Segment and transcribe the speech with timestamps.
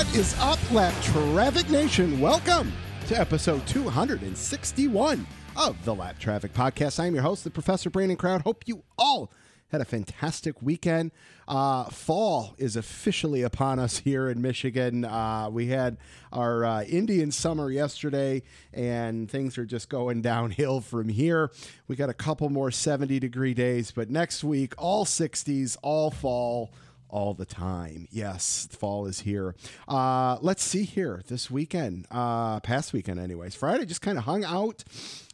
[0.00, 2.20] What is up, Lapped Traffic Nation?
[2.20, 2.72] Welcome
[3.08, 5.26] to episode 261
[5.58, 6.98] of the Lapped Traffic Podcast.
[6.98, 8.40] I'm your host, the Professor Brandon Crowd.
[8.40, 9.30] Hope you all
[9.70, 11.10] had a fantastic weekend.
[11.46, 15.04] Uh, fall is officially upon us here in Michigan.
[15.04, 15.98] Uh, we had
[16.32, 21.50] our uh, Indian summer yesterday, and things are just going downhill from here.
[21.88, 26.72] We got a couple more 70 degree days, but next week, all 60s, all fall
[27.10, 28.08] all the time.
[28.10, 29.54] Yes, fall is here.
[29.88, 33.54] Uh, let's see here this weekend, uh, past weekend, anyways.
[33.54, 34.84] Friday just kind of hung out.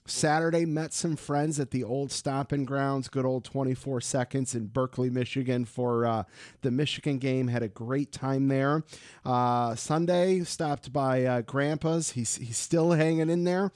[0.08, 5.10] Saturday, met some friends at the old stomping grounds, good old 24 seconds in Berkeley,
[5.10, 6.22] Michigan for uh,
[6.62, 7.48] the Michigan game.
[7.48, 8.84] Had a great time there.
[9.24, 12.12] Uh, Sunday, stopped by uh, Grandpa's.
[12.12, 13.72] He's, he's still hanging in there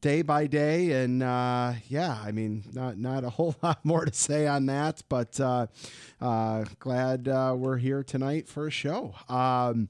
[0.00, 4.14] day by day and uh, yeah i mean not not a whole lot more to
[4.14, 5.66] say on that but uh,
[6.20, 9.14] uh, glad uh, we're here tonight for a show.
[9.28, 9.88] Um,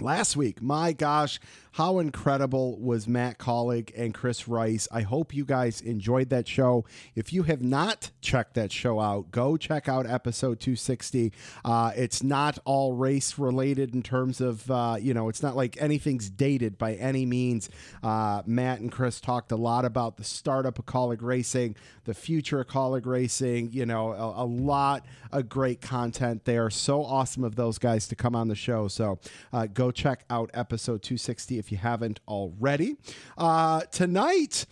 [0.00, 1.40] last week my gosh
[1.76, 4.88] how incredible was Matt Kaulig and Chris Rice?
[4.90, 6.86] I hope you guys enjoyed that show.
[7.14, 11.34] If you have not checked that show out, go check out episode 260.
[11.66, 15.76] Uh, it's not all race related in terms of, uh, you know, it's not like
[15.78, 17.68] anything's dated by any means.
[18.02, 22.60] Uh, Matt and Chris talked a lot about the startup of Kaulig Racing, the future
[22.60, 26.70] of Kaulig Racing, you know, a, a, lot of great content there.
[26.70, 28.88] So awesome of those guys to come on the show.
[28.88, 29.18] So
[29.52, 32.96] uh, go check out episode 260 if you haven't already.
[33.38, 34.66] Uh, tonight,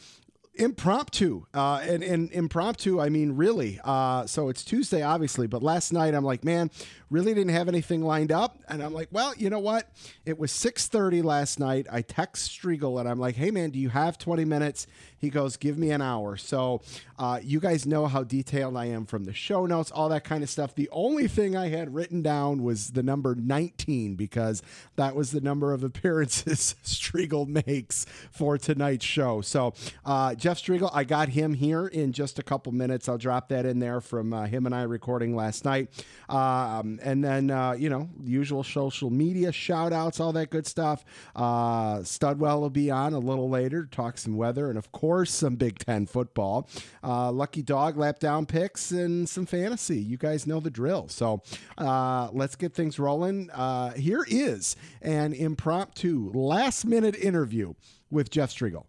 [0.57, 5.93] impromptu uh, and, and impromptu i mean really uh, so it's tuesday obviously but last
[5.93, 6.71] night i'm like man
[7.15, 8.59] really didn't have anything lined up.
[8.69, 9.89] And i'm like well you know what?
[10.27, 11.87] It was 6.30 last night.
[11.91, 14.87] I text Striegle and i'm like hey man do you have 20 minutes?
[15.19, 16.37] He goes give me an hour.
[16.37, 16.83] So
[17.19, 20.43] uh, you guys know how detailed i am from the show notes all that kind
[20.43, 20.75] of stuff.
[20.75, 24.63] The only thing i had written down was the number 19 because
[24.97, 29.41] that was the number of appearances Striegle makes for tonight's show.
[29.41, 29.75] So
[30.05, 33.09] uh, Jeff Striegle, I got him here in just a couple minutes.
[33.09, 35.91] I'll drop that in there from uh, him and I recording last night.
[36.29, 41.05] Um, and then, uh, you know, usual social media shout outs, all that good stuff.
[41.37, 45.57] Uh, Studwell will be on a little later talk some weather and, of course, some
[45.57, 46.69] Big Ten football.
[47.03, 50.01] Uh, Lucky Dog lap down picks and some fantasy.
[50.01, 51.09] You guys know the drill.
[51.09, 51.43] So
[51.79, 53.51] uh, let's get things rolling.
[53.51, 57.75] Uh, here is an impromptu last minute interview
[58.11, 58.87] with Jeff Striegle.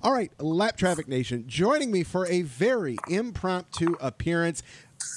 [0.00, 4.62] All right, Lapped Traffic Nation, joining me for a very impromptu appearance,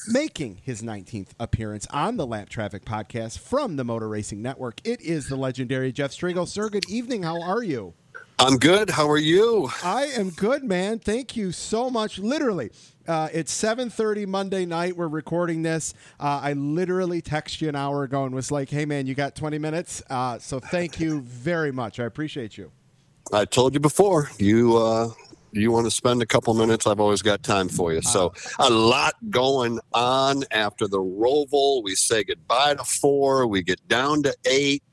[0.08, 4.82] making his 19th appearance on the Lapped Traffic podcast from the Motor Racing Network.
[4.84, 6.48] It is the legendary Jeff Striegle.
[6.48, 7.24] Sir, good evening.
[7.24, 7.94] How are you?
[8.40, 8.90] I'm good.
[8.90, 9.70] How are you?
[9.84, 11.00] I am good, man.
[11.00, 12.18] Thank you so much.
[12.18, 12.72] Literally,
[13.08, 18.04] uh, it's 7.30 monday night we're recording this uh, i literally texted you an hour
[18.04, 21.72] ago and was like hey man you got 20 minutes uh, so thank you very
[21.72, 22.72] much i appreciate you
[23.34, 25.10] I told you before, you uh,
[25.52, 28.02] you want to spend a couple minutes, I've always got time for you.
[28.02, 31.84] So a lot going on after the Roval.
[31.84, 33.48] We say goodbye to four.
[33.48, 34.84] We get down to eight.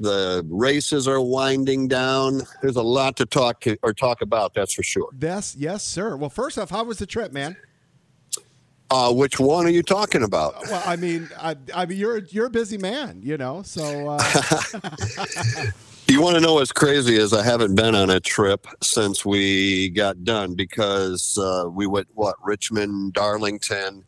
[0.00, 2.42] The races are winding down.
[2.62, 4.54] There's a lot to talk or talk about.
[4.54, 5.08] That's for sure.
[5.20, 6.16] Yes, yes, sir.
[6.16, 7.56] Well, first off, how was the trip, man?
[8.90, 10.54] Uh, which one are you talking about?
[10.62, 13.62] Well, I mean, I, I mean, you're you're a busy man, you know.
[13.62, 14.18] So uh...
[16.08, 19.90] You want to know what's crazy is I haven't been on a trip since we
[19.90, 24.04] got done because uh, we went what Richmond, Darlington,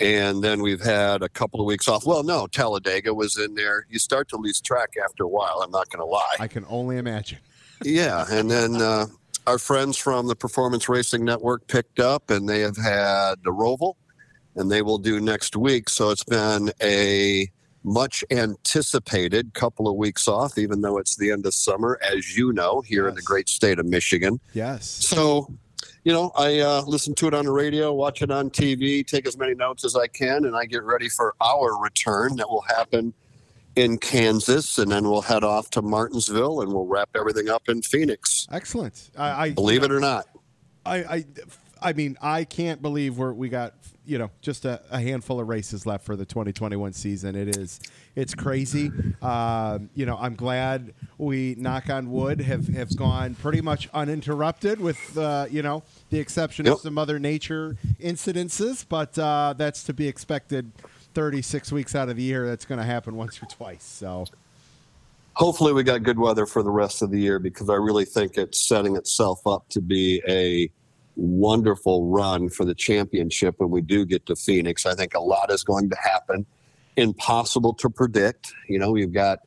[0.00, 2.04] and then we've had a couple of weeks off.
[2.04, 3.86] Well, no, Talladega was in there.
[3.88, 5.60] You start to lose track after a while.
[5.62, 6.36] I'm not going to lie.
[6.40, 7.38] I can only imagine.
[7.84, 9.06] yeah, and then uh,
[9.46, 13.94] our friends from the Performance Racing Network picked up, and they have had the Roval,
[14.56, 15.90] and they will do next week.
[15.90, 17.48] So it's been a
[17.82, 22.52] much anticipated couple of weeks off, even though it's the end of summer, as you
[22.52, 23.10] know, here yes.
[23.10, 24.40] in the great state of Michigan.
[24.52, 24.86] Yes.
[24.86, 25.52] So,
[26.04, 29.26] you know, I uh, listen to it on the radio, watch it on TV, take
[29.26, 32.64] as many notes as I can, and I get ready for our return that will
[32.68, 33.14] happen
[33.76, 37.82] in Kansas, and then we'll head off to Martinsville, and we'll wrap everything up in
[37.82, 38.46] Phoenix.
[38.50, 39.10] Excellent.
[39.16, 40.26] I, I believe it or not.
[40.84, 41.24] I, I,
[41.80, 43.74] I mean, I can't believe we're we got
[44.06, 47.36] you know just a, a, handful of races left for the 2021 season.
[47.36, 47.80] It is
[48.16, 48.90] it's crazy.
[49.22, 54.80] Um, you know, I'm glad we knock on wood have have gone pretty much uninterrupted
[54.80, 56.74] with uh, you know the exception yep.
[56.74, 60.72] of some Mother Nature incidences, but uh, that's to be expected.
[61.12, 63.82] 36 weeks out of the year, that's going to happen once or twice.
[63.82, 64.26] So
[65.34, 68.36] hopefully we got good weather for the rest of the year because I really think
[68.36, 70.70] it's setting itself up to be a
[71.20, 74.86] wonderful run for the championship when we do get to Phoenix.
[74.86, 76.46] I think a lot is going to happen.
[76.96, 78.52] Impossible to predict.
[78.68, 79.40] You know, we've got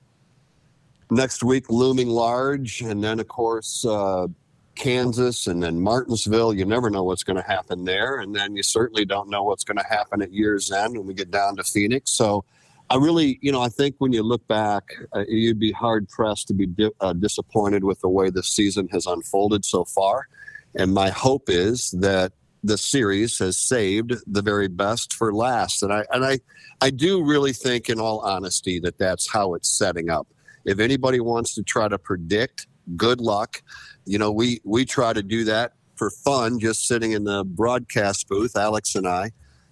[1.10, 4.28] next week looming large, and then, of course, uh,
[4.76, 6.54] Kansas and then Martinsville.
[6.54, 8.20] You never know what's going to happen there.
[8.20, 11.14] And then you certainly don't know what's going to happen at year's end when we
[11.14, 12.12] get down to Phoenix.
[12.12, 12.44] So
[12.90, 14.84] I really, you know, I think when you look back,
[15.16, 18.88] uh, you'd be hard pressed to be di- uh, disappointed with the way the season
[18.90, 20.28] has unfolded so far.
[20.76, 22.34] And my hope is that
[22.64, 25.84] the series has saved the very best for last.
[25.84, 26.40] And I and I
[26.82, 30.28] I do really think, in all honesty, that that's how it's setting up.
[30.66, 33.62] If anybody wants to try to predict, good luck.
[34.06, 38.28] You know, we we try to do that for fun, just sitting in the broadcast
[38.28, 39.32] booth, Alex and I,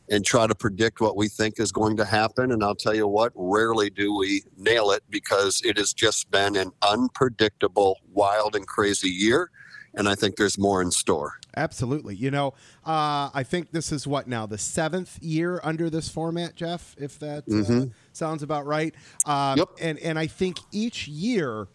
[0.09, 2.51] and try to predict what we think is going to happen.
[2.51, 6.56] And I'll tell you what, rarely do we nail it because it has just been
[6.56, 9.50] an unpredictable, wild, and crazy year
[9.93, 11.33] and I think there's more in store.
[11.57, 12.15] Absolutely.
[12.15, 12.47] You know,
[12.85, 16.95] uh, I think this is what now the seventh year under this format, Jeff.
[16.97, 17.83] If that uh, Mm-hmm.
[18.13, 18.95] sounds about right.
[19.25, 19.69] Um, Yep.
[19.81, 21.67] And and I think each year,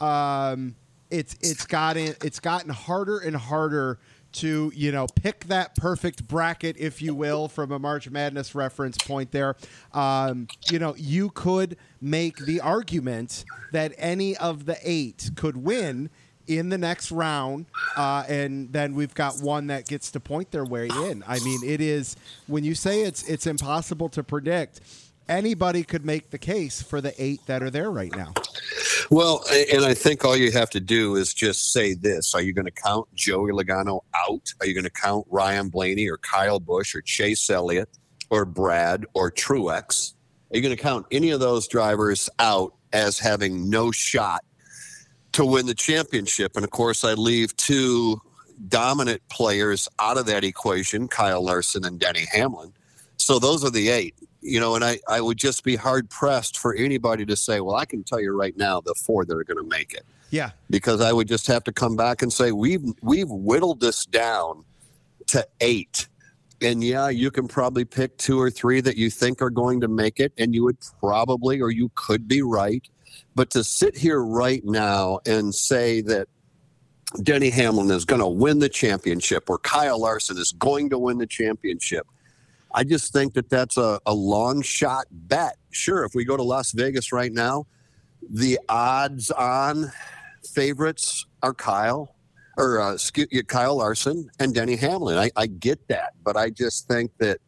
[0.00, 0.76] um,
[1.10, 3.98] it's it's gotten it's gotten harder and harder
[4.32, 8.96] to you know pick that perfect bracket, if you will, from a March Madness reference
[8.98, 9.30] point.
[9.30, 9.54] There,
[9.92, 16.10] um, you know, you could make the argument that any of the eight could win
[16.46, 20.64] in the next round, uh, and then we've got one that gets to point their
[20.64, 21.24] way in.
[21.26, 24.80] I mean, it is when you say it's it's impossible to predict.
[25.26, 28.34] Anybody could make the case for the eight that are there right now.
[29.10, 29.42] Well,
[29.72, 32.66] and I think all you have to do is just say this: Are you going
[32.66, 34.52] to count Joey Logano out?
[34.60, 37.88] Are you going to count Ryan Blaney or Kyle Busch or Chase Elliott
[38.30, 40.14] or Brad or Truex?
[40.52, 44.44] Are you going to count any of those drivers out as having no shot
[45.34, 46.56] to win the championship?
[46.56, 48.20] And of course, I leave two
[48.68, 52.72] dominant players out of that equation: Kyle Larson and Denny Hamlin.
[53.16, 54.14] So those are the eight
[54.44, 57.76] you know, and I, I would just be hard pressed for anybody to say, well,
[57.76, 60.50] I can tell you right now the four that are going to make it Yeah,
[60.68, 64.64] because I would just have to come back and say we've we've whittled this down
[65.28, 66.08] to eight.
[66.60, 69.88] And yeah, you can probably pick two or three that you think are going to
[69.88, 72.86] make it, and you would probably or you could be right.
[73.34, 76.28] But to sit here right now and say that
[77.22, 81.18] Denny Hamlin is going to win the championship or Kyle Larson is going to win
[81.18, 82.06] the championship,
[82.72, 85.56] I just think that that's a, a long shot bet.
[85.70, 87.66] Sure, if we go to Las Vegas right now,
[88.28, 89.92] the odds on
[90.52, 92.14] favorites are Kyle
[92.56, 92.98] or uh,
[93.46, 95.18] Kyle Larson and Denny Hamlin.
[95.18, 97.38] I, I get that, but I just think that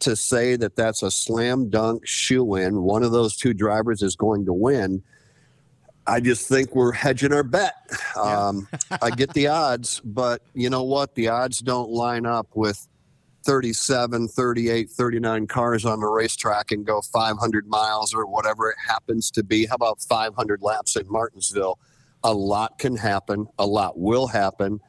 [0.00, 4.16] to say that that's a slam dunk shoe in, one of those two drivers is
[4.16, 5.02] going to win.
[6.06, 7.74] I just think we're hedging our bet.
[8.16, 8.22] Yeah.
[8.22, 8.68] Um,
[9.02, 11.14] I get the odds, but you know what?
[11.14, 12.86] The odds don't line up with
[13.44, 19.30] 37, 38, 39 cars on the racetrack and go 500 miles or whatever it happens
[19.32, 19.66] to be.
[19.66, 21.78] How about 500 laps at Martinsville?
[22.22, 24.80] A lot can happen, a lot will happen.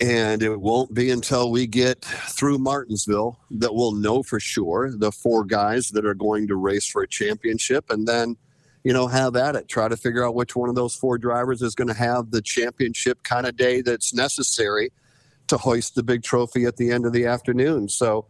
[0.00, 5.12] And it won't be until we get through Martinsville that we'll know for sure the
[5.12, 7.90] four guys that are going to race for a championship.
[7.90, 8.36] And then,
[8.84, 9.66] you know, have at it.
[9.66, 12.42] Try to figure out which one of those four drivers is going to have the
[12.42, 14.92] championship kind of day that's necessary
[15.48, 17.88] to hoist the big trophy at the end of the afternoon.
[17.88, 18.26] So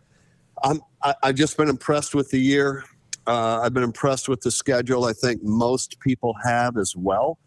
[0.63, 2.85] I'm, I, I've just been impressed with the year.
[3.27, 5.05] Uh, I've been impressed with the schedule.
[5.05, 7.39] I think most people have as well.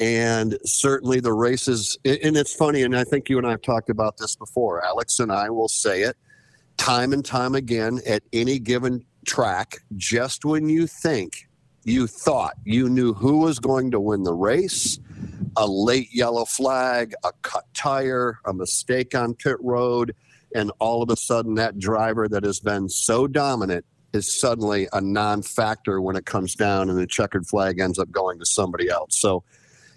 [0.00, 3.90] And certainly the races, and it's funny, and I think you and I have talked
[3.90, 4.84] about this before.
[4.84, 6.16] Alex and I will say it
[6.76, 11.47] time and time again at any given track, just when you think
[11.88, 15.00] you thought you knew who was going to win the race,
[15.56, 20.14] a late yellow flag, a cut tire, a mistake on pit road,
[20.54, 25.00] and all of a sudden that driver that has been so dominant is suddenly a
[25.00, 29.18] non-factor when it comes down and the checkered flag ends up going to somebody else.
[29.18, 29.42] So,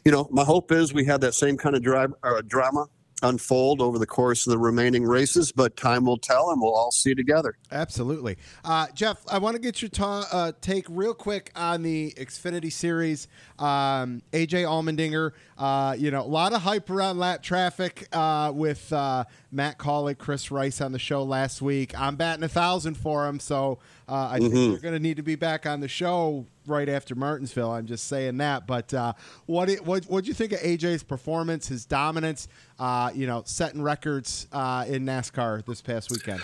[0.03, 2.87] you know, my hope is we have that same kind of drive, uh, drama
[3.21, 6.91] unfold over the course of the remaining races, but time will tell and we'll all
[6.91, 7.57] see together.
[7.71, 8.37] Absolutely.
[8.63, 12.71] Uh, Jeff, I want to get your ta- uh, take real quick on the Xfinity
[12.71, 13.27] Series.
[13.59, 18.91] Um, AJ Allmendinger, uh, you know, a lot of hype around Lapped Traffic uh, with
[18.91, 21.97] uh, Matt Kaulig, Chris Rice on the show last week.
[21.99, 23.79] I'm batting a thousand for him, so
[24.11, 24.69] uh, I think Mhm.
[24.71, 27.71] you're going to need to be back on the show right after Martinsville.
[27.71, 28.67] I'm just saying that.
[28.67, 29.13] But uh,
[29.45, 32.47] what what what do you think of AJ's performance, his dominance?
[32.77, 36.41] Uh, you know, setting records uh, in NASCAR this past weekend.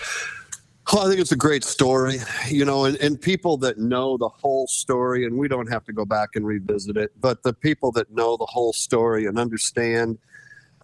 [0.93, 2.19] Well, I think it's a great story,
[2.49, 5.91] you know, and, and people that know the whole story, and we don't have to
[5.91, 10.17] go back and revisit it, but the people that know the whole story and understand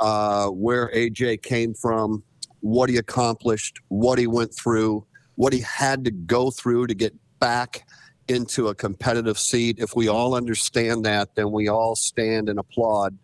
[0.01, 2.21] uh, where AJ came from,
[2.59, 7.13] what he accomplished, what he went through, what he had to go through to get
[7.39, 7.85] back
[8.27, 9.79] into a competitive seat.
[9.79, 13.17] If we all understand that, then we all stand and applaud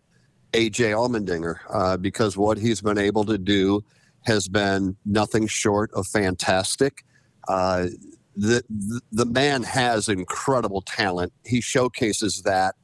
[0.52, 3.84] AJ Allmendinger uh, because what he's been able to do
[4.26, 7.04] has been nothing short of fantastic.
[7.48, 7.86] Uh,
[8.36, 8.62] the,
[9.12, 11.32] the man has incredible talent.
[11.44, 12.74] He showcases that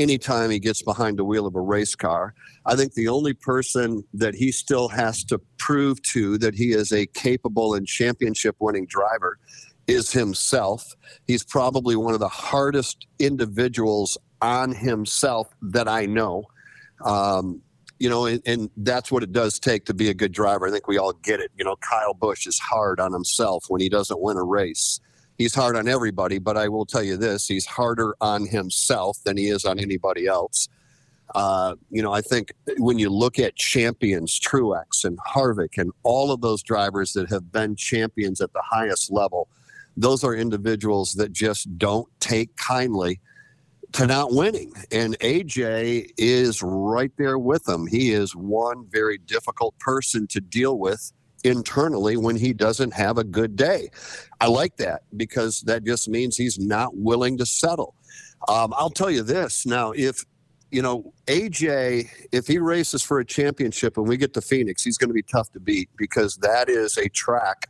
[0.00, 2.34] anytime he gets behind the wheel of a race car.
[2.66, 6.92] I think the only person that he still has to prove to that he is
[6.92, 9.38] a capable and championship winning driver
[9.86, 10.94] is himself.
[11.26, 16.44] He's probably one of the hardest individuals on himself that I know.
[17.04, 17.62] Um,
[17.98, 20.66] you know, and, and, that's what it does take to be a good driver.
[20.66, 21.50] I think we all get it.
[21.58, 25.00] You know, Kyle Busch is hard on himself when he doesn't win a race.
[25.40, 29.38] He's hard on everybody, but I will tell you this: he's harder on himself than
[29.38, 30.68] he is on anybody else.
[31.34, 36.30] Uh, you know, I think when you look at champions, Truex and Harvick, and all
[36.30, 39.48] of those drivers that have been champions at the highest level,
[39.96, 43.18] those are individuals that just don't take kindly
[43.92, 44.74] to not winning.
[44.92, 47.86] And AJ is right there with them.
[47.86, 53.24] He is one very difficult person to deal with internally when he doesn't have a
[53.24, 53.90] good day.
[54.40, 57.94] I like that because that just means he's not willing to settle.
[58.48, 60.24] Um, I'll tell you this now, if
[60.70, 64.98] you know, AJ, if he races for a championship and we get to Phoenix, he's
[64.98, 67.68] going to be tough to beat because that is a track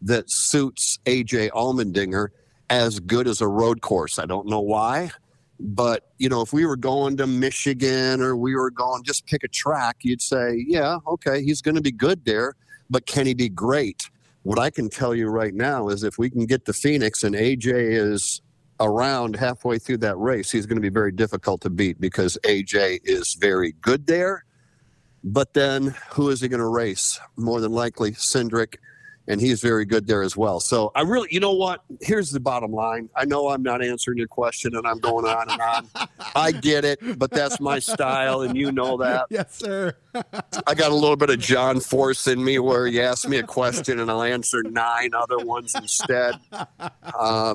[0.00, 2.28] that suits AJ Allmendinger
[2.70, 4.18] as good as a road course.
[4.18, 5.10] I don't know why.
[5.60, 9.42] But you know, if we were going to Michigan or we were going just pick
[9.42, 12.54] a track, you'd say, yeah, okay, he's going to be good there,
[12.90, 14.10] but can he be great?
[14.42, 17.34] What I can tell you right now is if we can get to Phoenix and
[17.34, 18.40] AJ is
[18.80, 23.00] around halfway through that race, he's going to be very difficult to beat because AJ
[23.04, 24.44] is very good there.
[25.24, 27.18] But then who is he going to race?
[27.36, 28.76] More than likely, Cindric
[29.28, 30.58] and he's very good there as well.
[30.58, 31.84] So I really, you know what?
[32.00, 33.10] Here's the bottom line.
[33.14, 36.08] I know I'm not answering your question, and I'm going on and on.
[36.34, 39.26] I get it, but that's my style, and you know that.
[39.38, 39.94] Yes, sir.
[40.66, 43.42] I got a little bit of John Force in me, where you ask me a
[43.42, 46.34] question and I'll answer nine other ones instead.
[47.04, 47.54] Uh,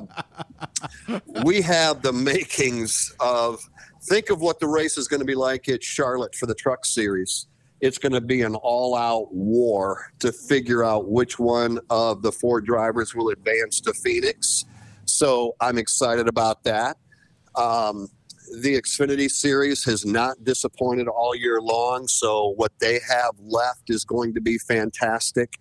[1.44, 3.68] we have the makings of.
[4.06, 6.84] Think of what the race is going to be like at Charlotte for the Truck
[6.84, 7.46] Series
[7.84, 12.32] it's going to be an all out war to figure out which one of the
[12.32, 14.64] four drivers will advance to Phoenix.
[15.04, 16.96] So I'm excited about that.
[17.56, 18.08] Um,
[18.62, 22.08] the Xfinity Series has not disappointed all year long.
[22.08, 25.52] So what they have left is going to be fantastic.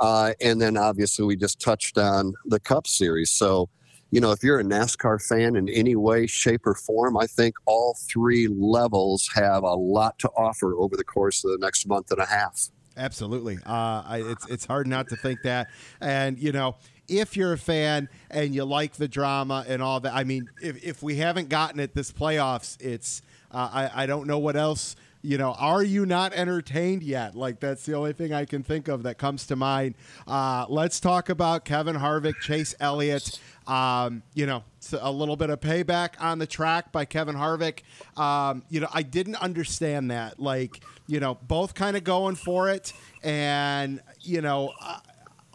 [0.00, 3.30] Uh, and then obviously we just touched on the Cup Series.
[3.30, 3.68] So
[4.10, 7.56] you know, if you're a NASCAR fan in any way, shape, or form, I think
[7.66, 12.10] all three levels have a lot to offer over the course of the next month
[12.10, 12.70] and a half.
[12.96, 15.68] Absolutely, uh, I, it's it's hard not to think that,
[16.00, 16.76] and you know.
[17.10, 20.84] If you're a fan and you like the drama and all that, I mean, if,
[20.84, 24.94] if we haven't gotten it this playoffs, it's uh, I, I don't know what else
[25.22, 27.34] you know, are you not entertained yet?
[27.34, 29.96] Like that's the only thing I can think of that comes to mind.
[30.26, 33.40] Uh, let's talk about Kevin Harvick, Chase Elliott.
[33.66, 34.64] Um, you know,
[34.98, 37.80] a little bit of payback on the track by Kevin Harvick.
[38.16, 40.40] Um, you know, I didn't understand that.
[40.40, 44.72] Like, you know, both kind of going for it, and you know.
[44.80, 44.98] Uh,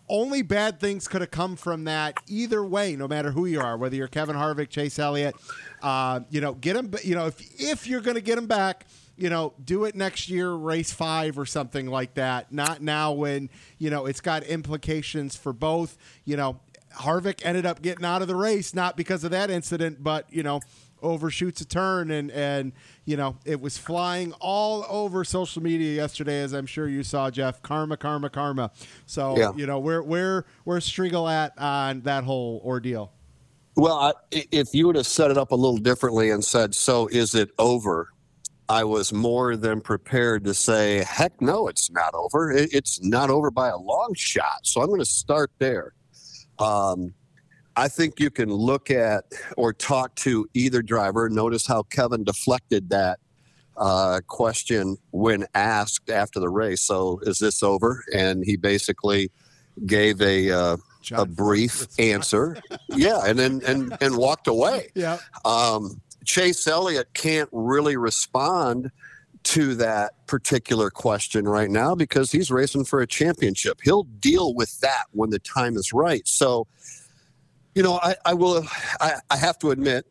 [0.10, 3.77] only bad things could have come from that either way, no matter who you are,
[3.77, 5.34] whether you're Kevin Harvick, Chase Elliott.
[5.82, 6.93] Uh, you know, get him.
[7.03, 10.29] You know, if if you're going to get him back, you know, do it next
[10.29, 12.51] year, race five or something like that.
[12.51, 15.98] Not now when, you know, it's got implications for both.
[16.25, 16.60] You know,
[16.96, 20.43] Harvick ended up getting out of the race, not because of that incident, but, you
[20.43, 20.62] know,
[21.03, 22.72] overshoots a turn and and
[23.05, 27.29] you know it was flying all over social media yesterday as i'm sure you saw
[27.29, 28.72] jeff karma karma karma
[29.05, 29.51] so yeah.
[29.55, 33.12] you know where where where's Striegle at on that whole ordeal
[33.75, 37.08] well I, if you would have set it up a little differently and said so
[37.08, 38.08] is it over
[38.70, 42.51] I was more than prepared to say, heck no, it's not over.
[42.51, 44.62] It's not over by a long shot.
[44.63, 45.93] So I'm going to start there.
[46.60, 47.13] Um,
[47.75, 49.25] I think you can look at
[49.58, 51.29] or talk to either driver.
[51.29, 53.20] Notice how Kevin deflected that
[53.77, 56.82] uh, question when asked after the race.
[56.82, 58.03] So is this over?
[58.13, 59.32] And he basically
[59.86, 60.77] gave a uh,
[61.12, 62.58] a brief answer.
[62.89, 64.89] yeah, and then and and walked away.
[64.96, 65.17] Yeah.
[65.43, 68.92] Um, Chase Elliott can't really respond
[69.44, 73.80] to that particular question right now because he's racing for a championship.
[73.84, 76.25] He'll deal with that when the time is right.
[76.27, 76.68] So,
[77.75, 78.65] you know, I, I will,
[79.01, 80.06] I, I have to admit,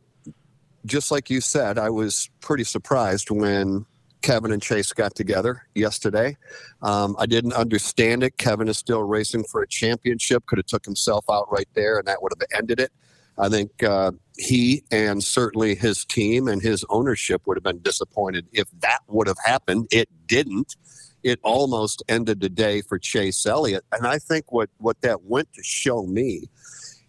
[0.85, 3.87] just like you said, I was pretty surprised when
[4.21, 6.37] Kevin and Chase got together yesterday.
[6.83, 8.37] Um, I didn't understand it.
[8.37, 10.47] Kevin is still racing for a championship.
[10.47, 12.93] Could have took himself out right there, and that would have ended it.
[13.39, 18.47] I think uh, he and certainly his team and his ownership would have been disappointed
[18.53, 19.87] if that would have happened.
[19.91, 20.77] It didn't.
[21.23, 25.53] It almost ended the day for Chase Elliott, and I think what what that went
[25.53, 26.49] to show me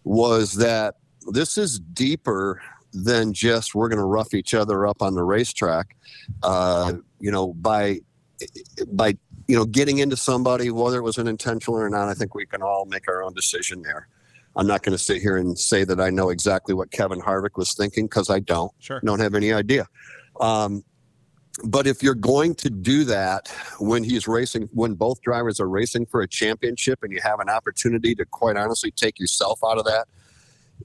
[0.04, 0.94] was that
[1.32, 2.62] this is deeper
[2.92, 5.96] than just we're going to rough each other up on the racetrack.
[6.42, 7.98] Uh, you know, by
[8.92, 9.16] by
[9.48, 12.46] you know getting into somebody, whether it was an intentional or not, I think we
[12.46, 14.08] can all make our own decision there.
[14.56, 17.56] I'm not going to sit here and say that I know exactly what Kevin Harvick
[17.56, 18.72] was thinking because I don't.
[18.78, 19.00] Sure.
[19.04, 19.88] Don't have any idea.
[20.40, 20.84] Um,
[21.64, 26.06] but if you're going to do that when he's racing, when both drivers are racing
[26.06, 29.84] for a championship and you have an opportunity to quite honestly take yourself out of
[29.84, 30.06] that,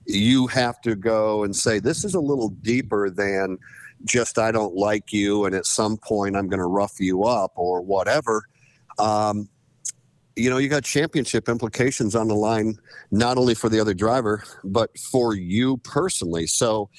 [0.05, 3.57] you have to go and say, this is a little deeper than
[4.05, 7.53] just I don't like you and at some point I'm going to rough you up
[7.55, 8.43] or whatever.
[8.99, 9.49] Um,
[10.39, 12.77] you know, you got championship implications on the line,
[13.11, 16.47] not only for the other driver, but for you personally.
[16.47, 16.89] So,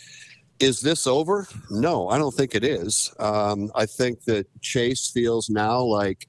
[0.58, 1.48] is this over?
[1.70, 3.12] No, I don't think it is.
[3.18, 6.28] Um, I think that Chase feels now like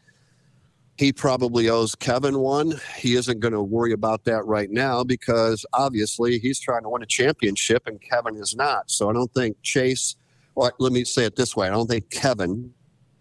[0.95, 2.79] he probably owes Kevin one.
[2.97, 7.01] He isn't going to worry about that right now because obviously he's trying to win
[7.01, 8.89] a championship and Kevin is not.
[8.89, 10.15] So I don't think Chase,
[10.55, 12.73] or let me say it this way I don't think Kevin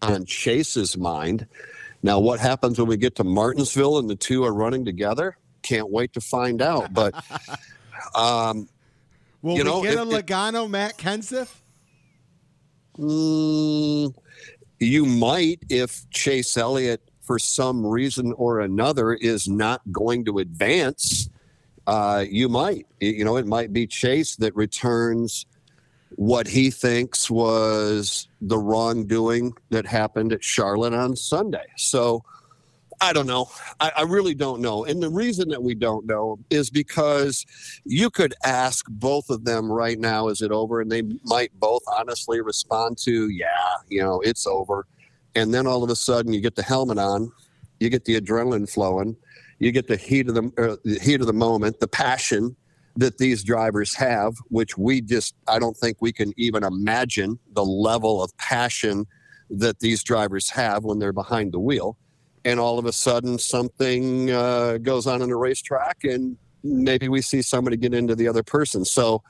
[0.02, 1.46] on Chase's mind.
[2.02, 5.36] Now, what happens when we get to Martinsville and the two are running together?
[5.62, 6.92] Can't wait to find out.
[6.94, 7.14] But
[8.14, 8.68] um,
[9.42, 11.50] Will You we know, get a if it- Logano Matt Kenseth?
[12.98, 14.14] Mm,
[14.78, 21.28] you might if Chase Elliott, for some reason or another, is not going to advance.
[21.86, 22.86] Uh, you might.
[23.00, 25.46] You know, it might be Chase that returns
[26.16, 31.66] what he thinks was the wrongdoing that happened at Charlotte on Sunday.
[31.76, 32.24] So
[33.00, 33.48] I don't know.
[33.78, 34.84] I, I really don't know.
[34.84, 37.46] And the reason that we don't know is because
[37.84, 40.80] you could ask both of them right now, is it over?
[40.80, 44.86] And they might both honestly respond to, yeah, you know, it's over.
[45.34, 47.32] And then all of a sudden you get the helmet on,
[47.78, 49.16] you get the adrenaline flowing,
[49.58, 52.54] you get the heat of the, uh, the heat of the moment, the passion
[52.96, 57.64] that these drivers have, which we just, I don't think we can even imagine the
[57.64, 59.06] level of passion
[59.50, 61.96] that these drivers have when they're behind the wheel.
[62.44, 67.20] And all of a sudden, something uh, goes on in the racetrack, and maybe we
[67.20, 68.84] see somebody get into the other person.
[68.84, 69.22] So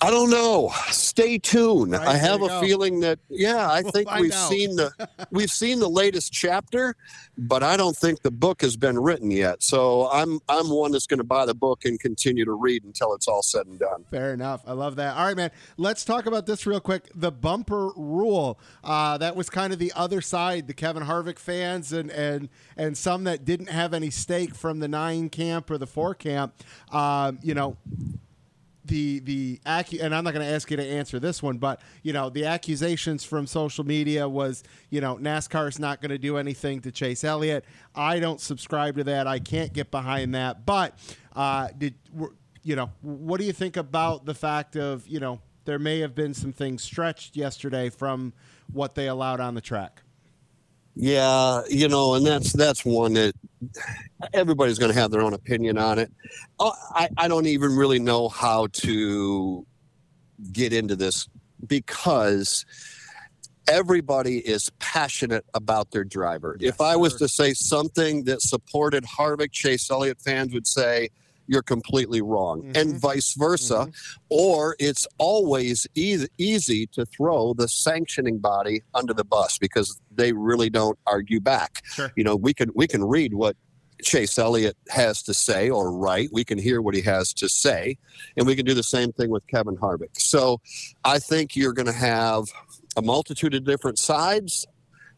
[0.00, 0.72] I don't know.
[0.90, 1.92] Stay tuned.
[1.92, 2.60] Right, I have a go.
[2.60, 4.48] feeling that yeah, I We'll think we've out.
[4.48, 4.92] seen the
[5.30, 6.96] we've seen the latest chapter,
[7.36, 9.62] but I don't think the book has been written yet.
[9.62, 13.12] So I'm I'm one that's going to buy the book and continue to read until
[13.14, 14.04] it's all said and done.
[14.10, 14.62] Fair enough.
[14.66, 15.16] I love that.
[15.16, 15.50] All right, man.
[15.76, 17.08] Let's talk about this real quick.
[17.14, 18.58] The bumper rule.
[18.84, 20.66] Uh, that was kind of the other side.
[20.68, 24.88] The Kevin Harvick fans and and and some that didn't have any stake from the
[24.88, 26.54] nine camp or the four camp.
[26.90, 27.76] Um, you know,
[28.84, 31.80] the the accu- and I'm not going to ask you to answer this one, but
[32.02, 36.18] you know the accusations from social media was you know NASCAR is not going to
[36.18, 37.64] do anything to Chase Elliott.
[37.94, 39.26] I don't subscribe to that.
[39.26, 40.66] I can't get behind that.
[40.66, 40.98] But
[41.34, 41.94] uh, did
[42.62, 46.14] you know what do you think about the fact of you know there may have
[46.14, 48.32] been some things stretched yesterday from
[48.72, 50.01] what they allowed on the track?
[50.94, 53.34] Yeah, you know, and that's that's one that
[54.34, 56.12] everybody's going to have their own opinion on it.
[56.60, 59.66] Uh, I I don't even really know how to
[60.52, 61.28] get into this
[61.66, 62.66] because
[63.68, 66.56] everybody is passionate about their driver.
[66.60, 71.08] Yes, if I was to say something that supported Harvick, Chase Elliott fans would say
[71.52, 72.98] you're completely wrong, and Mhm.
[72.98, 73.88] vice versa.
[74.30, 80.32] Or it's always easy, easy to throw the sanctioning body under the bus because they
[80.32, 81.82] really don't argue back.
[81.84, 82.10] Sure.
[82.16, 83.54] You know, we can we can read what
[84.02, 86.30] Chase Elliott has to say or write.
[86.32, 87.98] We can hear what he has to say,
[88.36, 90.18] and we can do the same thing with Kevin Harvick.
[90.18, 90.60] So,
[91.04, 92.44] I think you're going to have
[92.96, 94.66] a multitude of different sides,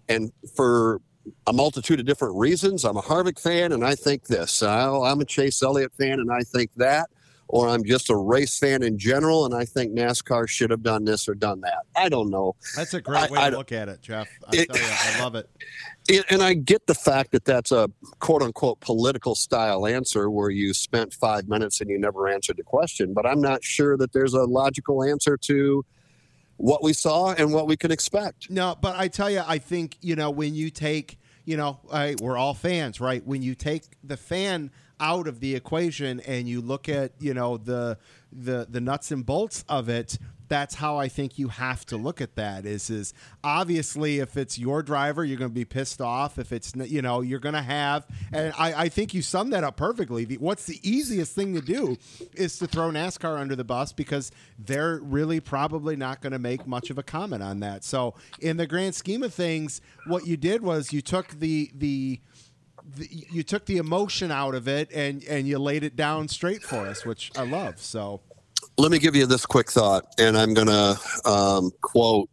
[0.08, 1.00] and for
[1.46, 2.84] a multitude of different reasons.
[2.84, 4.62] I'm a Harvick fan, and I think this.
[4.62, 7.08] I'm a Chase Elliott fan, and I think that.
[7.46, 11.04] Or I'm just a race fan in general, and I think NASCAR should have done
[11.04, 11.80] this or done that.
[11.94, 12.56] I don't know.
[12.74, 14.26] That's a great way I to look at it, Jeff.
[14.50, 15.48] I It- tell you, I love it.
[16.10, 20.50] And- and I get the fact that that's a quote unquote political style answer where
[20.50, 24.12] you spent five minutes and you never answered the question, but I'm not sure that
[24.12, 25.82] there's a logical answer to
[26.56, 28.50] what we saw and what we can expect.
[28.50, 32.16] No, but I tell you, I think you know when you take, you know, I,
[32.20, 33.24] we're all fans, right?
[33.24, 37.56] When you take the fan out of the equation and you look at you know
[37.56, 37.98] the
[38.32, 42.20] the the nuts and bolts of it that's how I think you have to look
[42.20, 46.38] at that is is obviously if it's your driver you're going to be pissed off.
[46.38, 49.64] If it's you know you're going to have and I, I think you summed that
[49.64, 50.24] up perfectly.
[50.24, 51.96] The, what's the easiest thing to do
[52.34, 56.66] is to throw NASCAR under the bus because they're really probably not going to make
[56.66, 57.84] much of a comment on that.
[57.84, 62.20] So in the grand scheme of things what you did was you took the the
[62.96, 66.62] the, you took the emotion out of it and and you laid it down straight
[66.62, 67.80] for us, which I love.
[67.80, 68.20] So
[68.76, 72.28] let me give you this quick thought, and I'm going to um, quote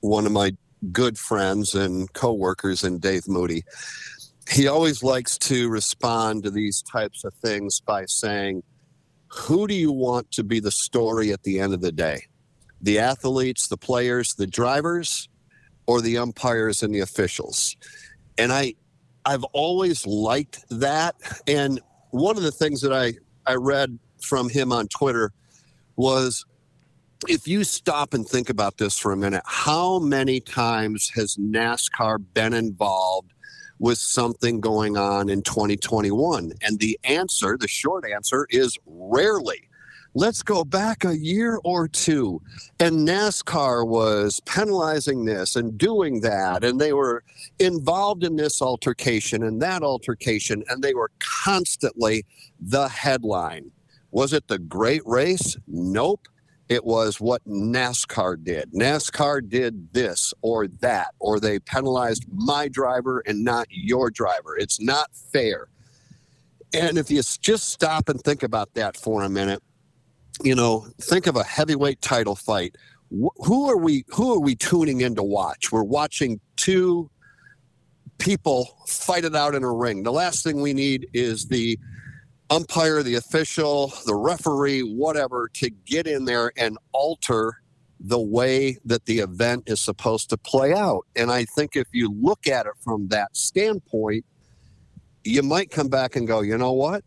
[0.00, 0.52] one of my
[0.90, 3.62] good friends and coworkers in Dave Moody.
[4.50, 8.62] He always likes to respond to these types of things by saying,
[9.28, 12.24] Who do you want to be the story at the end of the day?
[12.80, 15.28] The athletes, the players, the drivers,
[15.86, 17.76] or the umpires and the officials?
[18.38, 18.74] And I,
[19.24, 21.14] I've always liked that.
[21.46, 21.80] And
[22.10, 23.14] one of the things that I,
[23.46, 25.32] I read from him on Twitter
[26.00, 26.46] was
[27.28, 32.24] if you stop and think about this for a minute, how many times has NASCAR
[32.32, 33.32] been involved
[33.78, 36.52] with something going on in 2021?
[36.62, 39.68] And the answer, the short answer, is rarely.
[40.14, 42.40] Let's go back a year or two.
[42.80, 46.64] And NASCAR was penalizing this and doing that.
[46.64, 47.22] And they were
[47.58, 50.64] involved in this altercation and that altercation.
[50.68, 52.24] And they were constantly
[52.58, 53.70] the headline.
[54.10, 55.56] Was it the great race?
[55.66, 56.28] Nope.
[56.68, 58.72] It was what NASCAR did.
[58.72, 64.56] NASCAR did this or that, or they penalized my driver and not your driver.
[64.56, 65.66] It's not fair.
[66.72, 69.62] And if you just stop and think about that for a minute,
[70.44, 72.76] you know, think of a heavyweight title fight.
[73.10, 74.04] Who are we?
[74.10, 75.72] Who are we tuning in to watch?
[75.72, 77.10] We're watching two
[78.18, 80.04] people fight it out in a ring.
[80.04, 81.76] The last thing we need is the
[82.50, 87.62] umpire, the official, the referee, whatever, to get in there and alter
[88.00, 91.06] the way that the event is supposed to play out.
[91.16, 94.24] And I think if you look at it from that standpoint,
[95.22, 97.04] you might come back and go, you know what?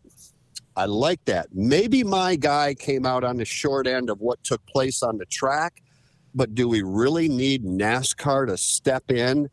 [0.76, 1.48] I like that.
[1.52, 5.26] Maybe my guy came out on the short end of what took place on the
[5.26, 5.82] track,
[6.34, 9.48] but do we really need NASCAR to step in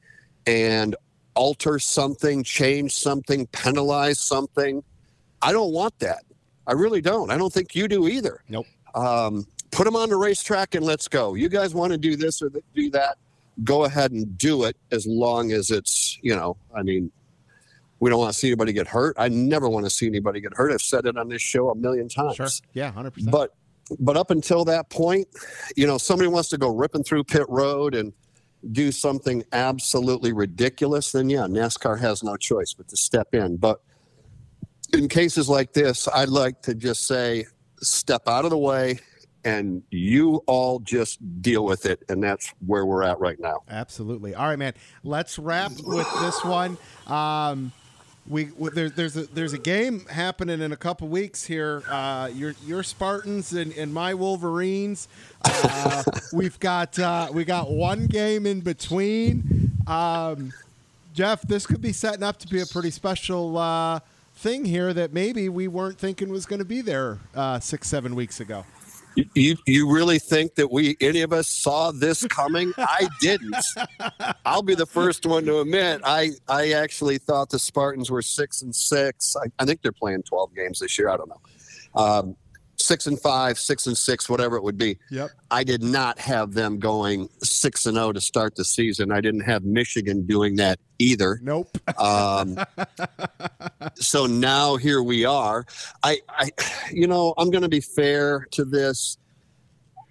[0.48, 0.96] and
[1.36, 4.84] alter something, change something, penalize something?
[5.42, 6.24] I don't want that.
[6.68, 7.32] I really don't.
[7.32, 8.44] I don't think you do either.
[8.48, 8.66] Nope.
[8.94, 11.34] Um, put them on the racetrack and let's go.
[11.34, 13.18] You guys want to do this or do that?
[13.64, 17.12] Go ahead and do it as long as it's, you know, I mean,
[18.00, 19.16] we don't want to see anybody get hurt.
[19.20, 20.72] I never want to see anybody get hurt.
[20.72, 22.36] I've said it on this show a million times.
[22.36, 22.48] Sure.
[22.74, 23.30] Yeah, 100%.
[23.30, 23.54] But
[24.00, 25.28] but up until that point,
[25.76, 28.14] you know, somebody wants to go ripping through pit road and
[28.72, 33.58] do something absolutely ridiculous, then yeah, NASCAR has no choice but to step in.
[33.58, 33.82] But
[34.94, 37.46] in cases like this, I'd like to just say,
[37.82, 39.00] step out of the way
[39.44, 42.04] and you all just deal with it.
[42.10, 43.62] And that's where we're at right now.
[43.70, 44.36] Absolutely.
[44.36, 44.74] All right, man.
[45.04, 46.78] Let's wrap with this one.
[47.08, 47.72] Um,
[48.28, 51.82] we, there's there's a there's a game happening in a couple weeks here.
[51.90, 55.08] Uh, your your Spartans and, and my Wolverines.
[55.44, 59.72] Uh, we've got uh, we got one game in between.
[59.88, 60.54] Um,
[61.14, 64.00] Jeff, this could be setting up to be a pretty special uh,
[64.42, 68.16] thing here that maybe we weren't thinking was going to be there uh, six seven
[68.16, 68.66] weeks ago.
[69.36, 72.74] You, you really think that we any of us saw this coming?
[72.78, 73.56] I didn't.
[74.46, 78.62] I'll be the first one to admit I I actually thought the Spartans were six
[78.62, 79.36] and six.
[79.36, 81.10] I, I think they're playing twelve games this year.
[81.10, 81.42] I don't know.
[82.02, 82.38] Um,
[82.92, 84.98] six and five, six and six, whatever it would be.
[85.12, 85.32] Yep.
[85.50, 89.14] I did not have them going six and zero to start the season.
[89.14, 91.40] I didn't have Michigan doing that either.
[91.42, 91.78] Nope.
[91.98, 92.58] Um,
[93.96, 95.66] so now here we are.
[96.04, 96.50] I, I,
[96.92, 99.18] you know, I'm going to be fair to this.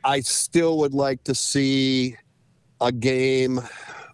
[0.03, 2.17] I still would like to see
[2.81, 3.61] a game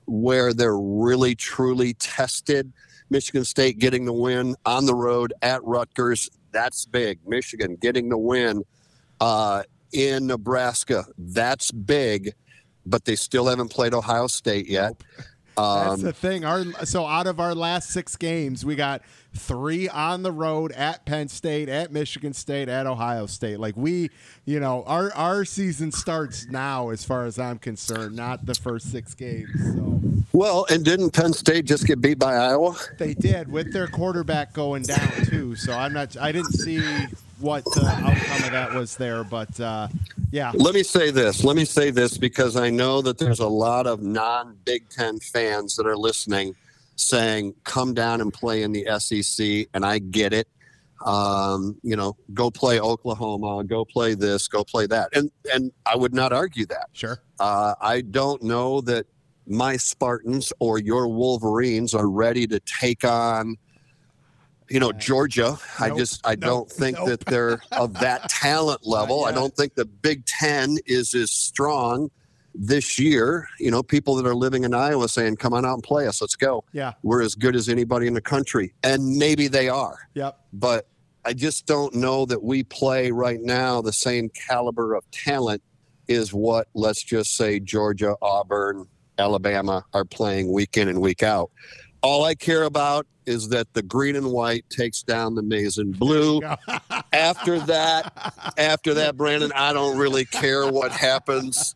[0.06, 2.72] where they're really truly tested.
[3.10, 6.28] Michigan State getting the win on the road at Rutgers.
[6.56, 7.18] That's big.
[7.26, 8.64] Michigan getting the win
[9.20, 11.04] uh, in Nebraska.
[11.18, 12.32] That's big,
[12.86, 14.94] but they still haven't played Ohio State yet.
[15.54, 16.44] That's Um, the thing.
[16.46, 19.02] Our so out of our last six games, we got
[19.36, 23.60] three on the road at Penn State, at Michigan State, at Ohio State.
[23.60, 24.10] Like we,
[24.44, 28.90] you know, our our season starts now, as far as I'm concerned, not the first
[28.90, 29.50] six games.
[29.74, 30.00] So
[30.32, 32.76] well, and didn't Penn State just get beat by Iowa?
[32.98, 35.56] they did with their quarterback going down too.
[35.56, 36.16] So I'm not.
[36.18, 36.80] I didn't see
[37.38, 39.88] what the outcome of that was there, but uh,
[40.30, 41.44] yeah, Let me say this.
[41.44, 45.18] Let me say this because I know that there's a lot of non Big Ten
[45.20, 46.54] fans that are listening
[46.96, 49.68] saying, come down and play in the SEC.
[49.74, 50.48] And I get it.
[51.04, 55.94] Um, you know, go play Oklahoma, go play this, go play that, and and I
[55.94, 56.88] would not argue that.
[56.94, 57.20] Sure.
[57.38, 59.06] Uh, I don't know that
[59.46, 63.56] my Spartans or your Wolverines are ready to take on,
[64.70, 65.58] you know, Georgia.
[65.78, 66.40] I just I Nope.
[66.40, 67.08] don't think Nope.
[67.10, 69.26] that they're of that talent level.
[69.26, 72.10] I don't think the Big Ten is as strong
[72.58, 73.48] this year.
[73.58, 76.20] You know, people that are living in Iowa saying, "Come on out and play us.
[76.20, 76.64] Let's go.
[76.72, 76.92] Yeah.
[77.02, 80.38] We're as good as anybody in the country," and maybe they are Yep.
[80.52, 80.88] but
[81.24, 85.60] I just don't know that we play right now the same caliber of talent
[86.06, 88.86] is what let's just say Georgia, Auburn,
[89.18, 91.50] Alabama are playing week in and week out.
[92.06, 95.98] All I care about is that the green and white takes down the maize and
[95.98, 96.40] blue.
[97.12, 101.74] After that, after that, Brandon, I don't really care what happens.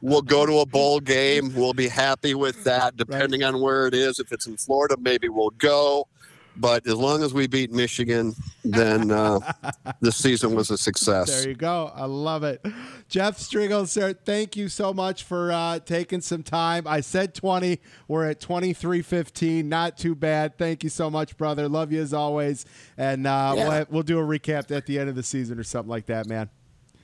[0.00, 1.54] We'll go to a bowl game.
[1.54, 4.18] We'll be happy with that, depending on where it is.
[4.18, 6.08] If it's in Florida, maybe we'll go.
[6.56, 8.34] But as long as we beat Michigan,
[8.64, 9.40] then uh,
[10.00, 11.28] the season was a success.
[11.30, 11.90] There you go.
[11.94, 12.64] I love it.
[13.08, 16.86] Jeff Striegle, sir, thank you so much for uh, taking some time.
[16.86, 17.80] I said 20.
[18.08, 19.64] We're at 23.15.
[19.64, 20.58] Not too bad.
[20.58, 21.68] Thank you so much, brother.
[21.68, 22.66] Love you as always.
[22.98, 23.62] And uh, Yeah.
[23.62, 26.06] we'll, have- we'll do a recap at the end of the season or something like
[26.06, 26.50] that, man.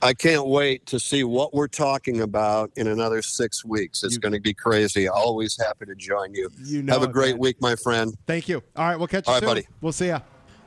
[0.01, 4.03] I can't wait to see what we're talking about in another six weeks.
[4.03, 5.07] It's going to be crazy.
[5.07, 6.49] Always happy to join you.
[6.63, 7.39] You know Have a it, great man.
[7.39, 8.15] week, my friend.
[8.27, 8.61] Thank you.
[8.75, 9.49] All right, we'll catch you All right, soon.
[9.49, 9.67] buddy.
[9.81, 10.19] We'll see ya.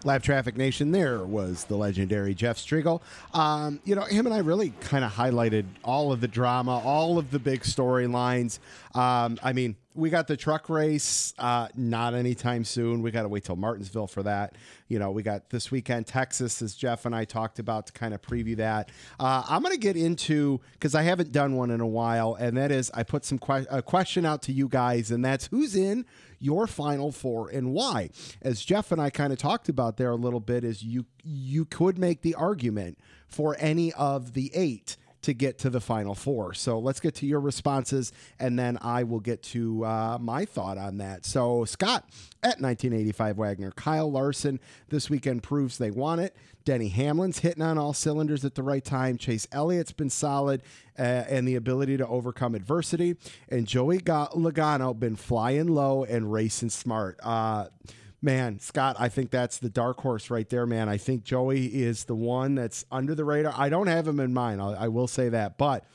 [0.05, 3.03] Lapped Traffic Nation, there was the legendary Jeff Striegle.
[3.35, 7.19] Um, you know, him and I really kind of highlighted all of the drama, all
[7.19, 8.59] of the big storylines.
[8.95, 13.03] Um, I mean, we got the truck race, uh, not anytime soon.
[13.03, 14.55] We got to wait till Martinsville for that.
[14.89, 18.15] You know, we got this weekend Texas, as Jeff and I talked about to kind
[18.15, 18.91] of preview that.
[19.19, 22.57] Uh, I'm going to get into because I haven't done one in a while, and
[22.57, 25.77] that is I put some que- a question out to you guys, and that's who's
[25.77, 26.07] in
[26.40, 28.11] your final four and why.
[28.42, 31.64] As Jeff and I kind of talked about there a little bit, is you you
[31.64, 32.98] could make the argument
[33.29, 36.55] for any of the eight to get to the final four.
[36.55, 40.79] So let's get to your responses, and then I will get to uh, my thought
[40.79, 41.27] on that.
[41.27, 42.05] So Scott
[42.43, 46.37] at 1985 Wagner, Kyle Larson this weekend proves they want it.
[46.65, 49.17] Denny Hamlin's hitting on all cylinders at the right time.
[49.17, 50.63] Chase Elliott's been solid
[50.99, 53.17] uh, and the ability to overcome adversity.
[53.49, 57.19] And Joey Ga- Logano been flying low and racing smart.
[57.23, 57.67] Uh,
[58.23, 60.91] Man, Scott, I think that's the dark horse right there, man.
[60.91, 63.55] I think Joey is the one that's under the radar.
[63.57, 64.61] I don't have him in mind.
[64.61, 65.87] I, I will say that, but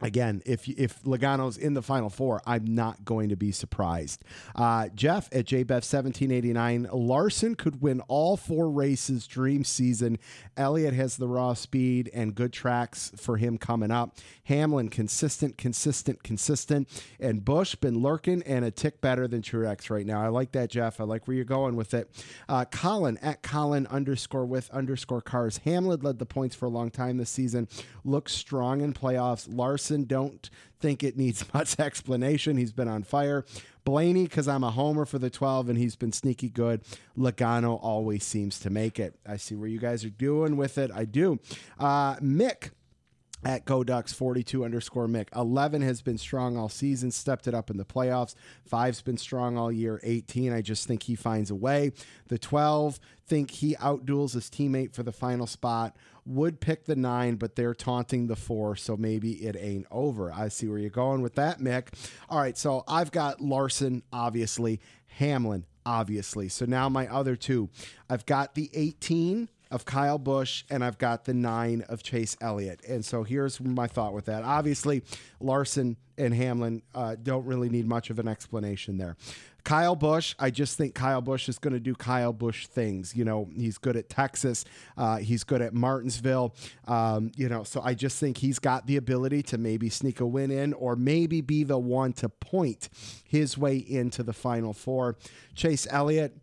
[0.00, 4.24] again, if if Logano's in the final four, I'm not going to be surprised.
[4.54, 10.18] Uh, Jeff at JBEF 1789, Larson could win all four races dream season.
[10.56, 14.16] Elliott has the raw speed and good tracks for him coming up.
[14.44, 16.88] Hamlin consistent, consistent, consistent,
[17.20, 20.22] and Busch been lurking and a tick better than Truex right now.
[20.22, 21.00] I like that, Jeff.
[21.00, 22.10] I like where you're going with it.
[22.48, 25.58] Uh, Colin at Colin underscore with underscore cars.
[25.58, 27.68] Hamlin led the points for a long time this season.
[28.04, 29.46] Looks strong in playoffs.
[29.50, 30.48] Larson don't
[30.80, 32.56] think it needs much explanation.
[32.56, 33.44] He's been on fire.
[33.84, 36.82] Blaney, because I'm a homer for the 12 and he's been sneaky good.
[37.16, 39.18] Logano always seems to make it.
[39.26, 40.90] I see where you guys are doing with it.
[40.94, 41.38] I do.
[41.78, 42.70] Uh, Mick
[43.44, 45.28] at GoDucks 42 underscore Mick.
[45.34, 48.34] 11 has been strong all season, stepped it up in the playoffs.
[48.66, 50.00] Five's been strong all year.
[50.02, 51.92] 18, I just think he finds a way.
[52.26, 55.96] The 12, think he outduels his teammate for the final spot.
[56.28, 60.30] Would pick the nine, but they're taunting the four, so maybe it ain't over.
[60.30, 61.88] I see where you're going with that, Mick.
[62.28, 66.50] All right, so I've got Larson, obviously, Hamlin, obviously.
[66.50, 67.70] So now my other two.
[68.10, 72.80] I've got the 18 of Kyle Busch and I've got the nine of Chase Elliott.
[72.88, 74.44] And so here's my thought with that.
[74.44, 75.02] Obviously,
[75.40, 79.16] Larson and Hamlin uh, don't really need much of an explanation there.
[79.64, 83.14] Kyle Busch, I just think Kyle Busch is going to do Kyle Busch things.
[83.14, 84.64] You know, he's good at Texas,
[84.96, 86.54] uh, he's good at Martinsville.
[86.86, 90.26] Um, you know, so I just think he's got the ability to maybe sneak a
[90.26, 92.88] win in or maybe be the one to point
[93.24, 95.16] his way into the final four.
[95.54, 96.34] Chase Elliott,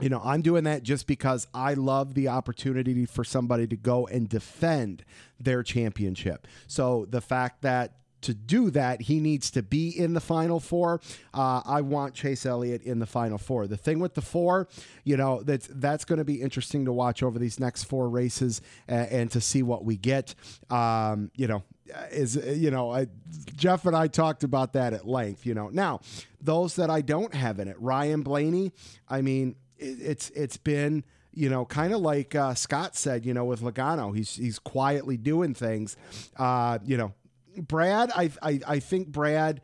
[0.00, 4.06] you know, I'm doing that just because I love the opportunity for somebody to go
[4.06, 5.04] and defend
[5.40, 6.46] their championship.
[6.66, 11.00] So the fact that to do that, he needs to be in the final four.
[11.32, 13.66] Uh, I want Chase Elliott in the final four.
[13.66, 14.68] The thing with the four,
[15.04, 18.60] you know, that's that's going to be interesting to watch over these next four races
[18.88, 20.34] uh, and to see what we get.
[20.70, 21.62] Um, you know,
[22.10, 23.06] is you know I,
[23.54, 25.46] Jeff and I talked about that at length.
[25.46, 26.00] You know, now
[26.40, 28.72] those that I don't have in it, Ryan Blaney.
[29.08, 33.24] I mean, it, it's it's been you know kind of like uh, Scott said.
[33.24, 35.96] You know, with Logano, he's he's quietly doing things.
[36.36, 37.14] Uh, you know,
[37.56, 38.10] Brad.
[38.14, 39.60] I I, I think Brad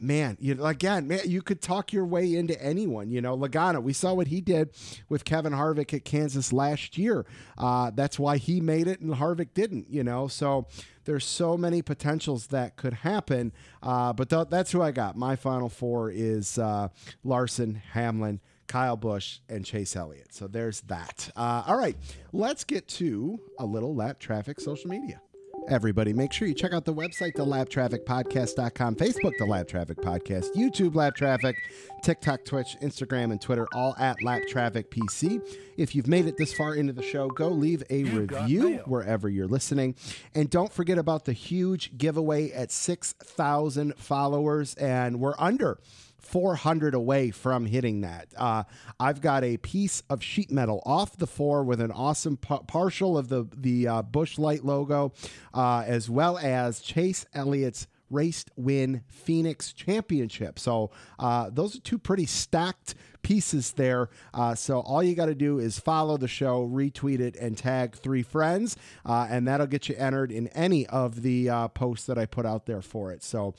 [0.00, 3.10] man, you again, man, you could talk your way into anyone.
[3.10, 3.82] You know, Logano.
[3.82, 4.70] We saw what he did
[5.08, 7.26] with Kevin Harvick at Kansas last year.
[7.56, 9.88] Uh, that's why he made it and Harvick didn't.
[9.90, 10.66] You know, so
[11.04, 13.52] there's so many potentials that could happen.
[13.82, 15.16] Uh, but th- that's who I got.
[15.16, 16.88] My final four is uh,
[17.24, 18.40] Larson, Hamlin.
[18.66, 20.34] Kyle Busch and Chase Elliott.
[20.34, 21.30] So there's that.
[21.36, 21.96] Uh, all right,
[22.32, 25.20] let's get to a little lapped traffic social media
[25.68, 26.12] everybody.
[26.12, 31.16] Make sure you check out the website, thelappedtrafficpodcast.com, Facebook, The Lapped Traffic Podcast, YouTube, Lapped
[31.16, 31.56] Traffic,
[32.02, 35.40] TikTok, Twitch, Instagram, and Twitter, all at Lapped Traffic PC.
[35.76, 39.48] If you've made it this far into the show, go leave a review wherever you're
[39.48, 39.94] listening.
[40.34, 45.78] And don't forget about the huge giveaway at 6,000 followers, and we're under
[46.26, 48.28] 400 away from hitting that.
[48.36, 48.64] Uh,
[48.98, 53.28] I've got a piece of sheet metal off the four with an awesome partial of
[53.28, 55.12] the the uh, Busch Light logo,
[55.54, 60.58] uh, as well as Chase Elliott's Race Win Phoenix Championship.
[60.58, 64.08] So uh, those are two pretty stacked pieces there.
[64.32, 67.96] Uh, so all you got to do is follow the show, retweet it, and tag
[67.96, 72.18] three friends, uh, and that'll get you entered in any of the uh, posts that
[72.18, 73.24] I put out there for it.
[73.24, 73.54] So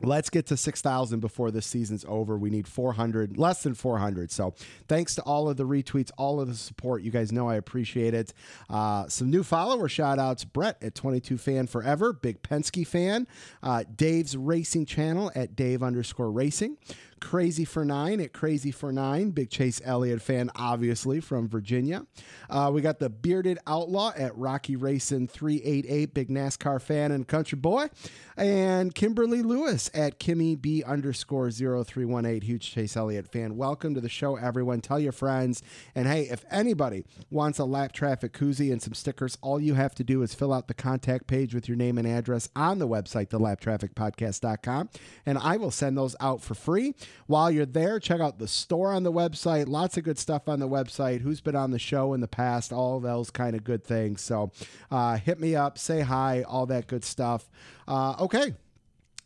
[0.00, 2.38] Let's get to 6,000 before this season's over.
[2.38, 4.30] We need 400, less than 400.
[4.30, 4.54] So
[4.86, 7.02] thanks to all of the retweets, all of the support.
[7.02, 8.32] You guys know I appreciate it.
[8.70, 13.26] Uh, some new follower shout outs Brett at 22 Fan Forever, big Penske fan.
[13.62, 16.76] Uh, Dave's Racing Channel at Dave underscore Racing.
[17.20, 19.30] Crazy for Nine at Crazy for Nine.
[19.30, 22.06] Big Chase Elliott fan, obviously, from Virginia.
[22.50, 26.14] Uh, we got the Bearded Outlaw at Rocky Racing 388.
[26.14, 27.88] Big NASCAR fan and country boy.
[28.36, 32.42] And Kimberly Lewis at Kimmy B underscore 0318.
[32.42, 33.56] Huge Chase Elliott fan.
[33.56, 34.80] Welcome to the show, everyone.
[34.80, 35.62] Tell your friends.
[35.94, 39.94] And hey, if anybody wants a lapped traffic koozie and some stickers, all you have
[39.96, 42.88] to do is fill out the contact page with your name and address on the
[42.88, 44.90] website, thelappedtrafficpodcast.com,
[45.26, 46.94] and I will send those out for free.
[47.26, 49.68] While you're there, check out the store on the website.
[49.68, 51.20] Lots of good stuff on the website.
[51.20, 52.72] Who's been on the show in the past?
[52.72, 54.20] All those kind of good things.
[54.20, 54.50] So
[54.90, 57.50] uh, hit me up, say hi, all that good stuff.
[57.86, 58.54] Uh, okay,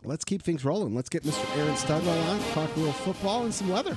[0.05, 0.95] let's keep things rolling.
[0.95, 1.59] Let's get Mr.
[1.59, 3.97] Aaron Studwell on, talk a little football and some weather.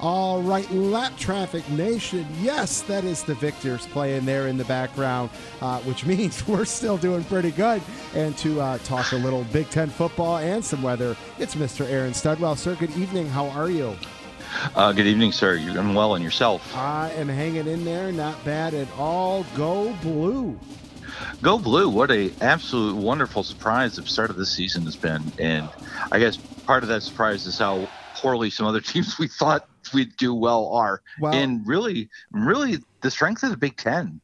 [0.00, 2.26] All right, lapped traffic nation.
[2.40, 5.30] Yes, that is the Victors playing there in the background,
[5.60, 7.80] uh, which means we're still doing pretty good.
[8.14, 11.88] And to uh, talk a little Big Ten football and some weather, it's Mr.
[11.88, 12.56] Aaron Studwell.
[12.56, 13.28] Sir, good evening.
[13.28, 13.96] How are you?
[14.74, 15.54] Uh, good evening, sir.
[15.54, 16.74] You're doing well and yourself.
[16.76, 19.44] I am hanging in there, not bad at all.
[19.56, 20.58] Go blue.
[21.42, 21.88] Go blue!
[21.88, 25.68] What a absolute wonderful surprise the start of this season has been, and
[26.10, 30.16] I guess part of that surprise is how poorly some other teams we thought we'd
[30.16, 34.20] do well are, Well- and really, really the strength of the Big Ten.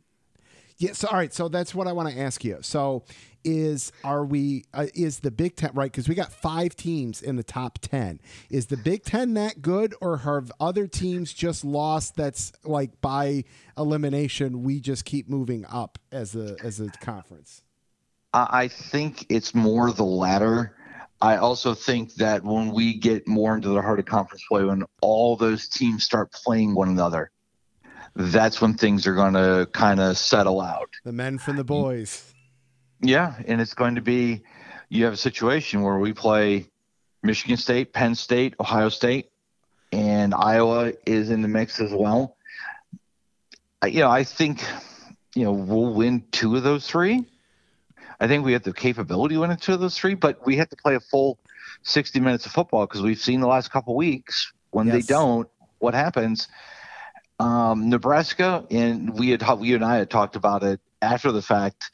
[0.78, 0.92] Yeah.
[0.94, 1.32] So, all right.
[1.32, 2.58] So that's what I want to ask you.
[2.62, 3.04] So,
[3.44, 4.64] is are we?
[4.72, 5.90] Uh, is the Big Ten right?
[5.92, 8.18] Because we got five teams in the top ten.
[8.48, 12.16] Is the Big Ten that good, or have other teams just lost?
[12.16, 13.44] That's like by
[13.76, 14.62] elimination.
[14.62, 17.62] We just keep moving up as a as a conference.
[18.32, 20.74] I I think it's more the latter.
[21.22, 24.84] I also think that when we get more into the heart of conference play, when
[25.02, 27.30] all those teams start playing one another,
[28.16, 30.88] that's when things are going to kind of settle out.
[31.04, 32.32] The men from the boys.
[33.02, 34.42] Yeah, and it's going to be
[34.88, 36.66] you have a situation where we play
[37.22, 39.28] Michigan State, Penn State, Ohio State,
[39.92, 42.36] and Iowa is in the mix as well.
[43.82, 44.64] I- You know, I think
[45.34, 47.26] you know we'll win two of those three.
[48.20, 50.68] I think we have the capability to win two of those three, but we have
[50.68, 51.38] to play a full
[51.82, 55.94] 60 minutes of football because we've seen the last couple weeks when they don't, what
[55.94, 56.48] happens.
[57.38, 61.90] Um, Nebraska, and we had we and I had talked about it after the fact.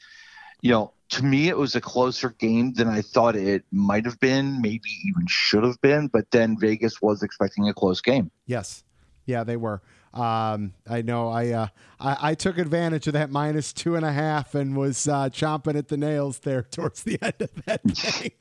[0.61, 4.19] You know, to me, it was a closer game than I thought it might have
[4.19, 6.07] been, maybe even should have been.
[6.07, 8.29] But then Vegas was expecting a close game.
[8.45, 8.83] Yes.
[9.25, 9.81] Yeah, they were.
[10.13, 11.29] Um, I know.
[11.29, 11.67] I, uh,
[11.99, 15.75] I I took advantage of that minus two and a half and was uh, chomping
[15.77, 18.31] at the nails there towards the end of that game.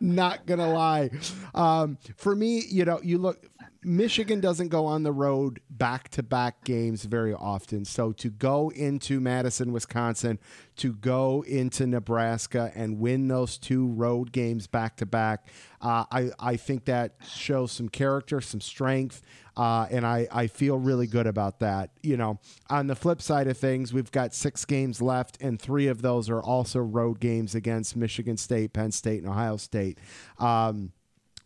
[0.00, 1.10] Not gonna lie.
[1.54, 3.44] Um, for me, you know, you look.
[3.82, 7.84] Michigan doesn't go on the road back to back games very often.
[7.84, 10.40] So to go into Madison, Wisconsin,
[10.78, 15.46] to go into Nebraska and win those two road games back to back,
[15.80, 19.22] I, I think that shows some character, some strength.
[19.56, 21.90] Uh, and I, I feel really good about that.
[22.02, 22.38] You know,
[22.68, 26.28] on the flip side of things, we've got six games left, and three of those
[26.28, 29.98] are also road games against Michigan State, Penn State, and Ohio State.
[30.38, 30.92] Um,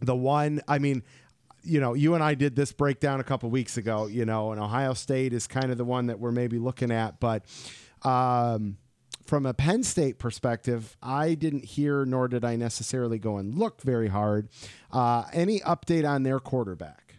[0.01, 1.03] the one, I mean,
[1.63, 4.61] you know, you and I did this breakdown a couple weeks ago, you know, and
[4.61, 7.21] Ohio State is kind of the one that we're maybe looking at.
[7.21, 7.45] But
[8.03, 8.79] um,
[9.25, 13.83] from a Penn State perspective, I didn't hear nor did I necessarily go and look
[13.83, 14.49] very hard.
[14.91, 17.10] Uh, any update on their quarterback?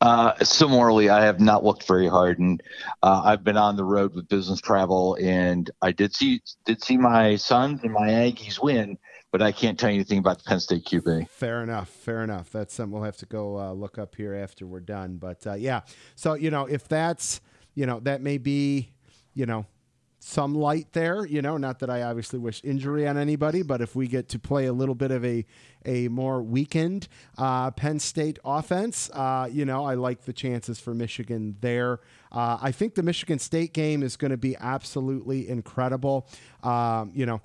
[0.00, 2.62] Uh, similarly, I have not looked very hard, and
[3.02, 6.96] uh, I've been on the road with business travel, and I did see did see
[6.96, 8.98] my sons and my Aggies win,
[9.32, 11.28] but I can't tell you anything about the Penn State QB.
[11.28, 11.88] Fair enough.
[11.88, 12.50] Fair enough.
[12.50, 15.16] That's something we'll have to go uh, look up here after we're done.
[15.16, 15.80] But uh, yeah,
[16.14, 17.40] so you know, if that's
[17.74, 18.90] you know that may be
[19.34, 19.66] you know
[20.26, 21.24] some light there.
[21.24, 24.40] You know, not that I obviously wish injury on anybody, but if we get to
[24.40, 25.46] play a little bit of a
[25.84, 27.06] a more weakened
[27.38, 32.00] uh, Penn State offense, uh, you know, I like the chances for Michigan there.
[32.32, 36.26] Uh, I think the Michigan State game is going to be absolutely incredible.
[36.64, 37.40] Um, you know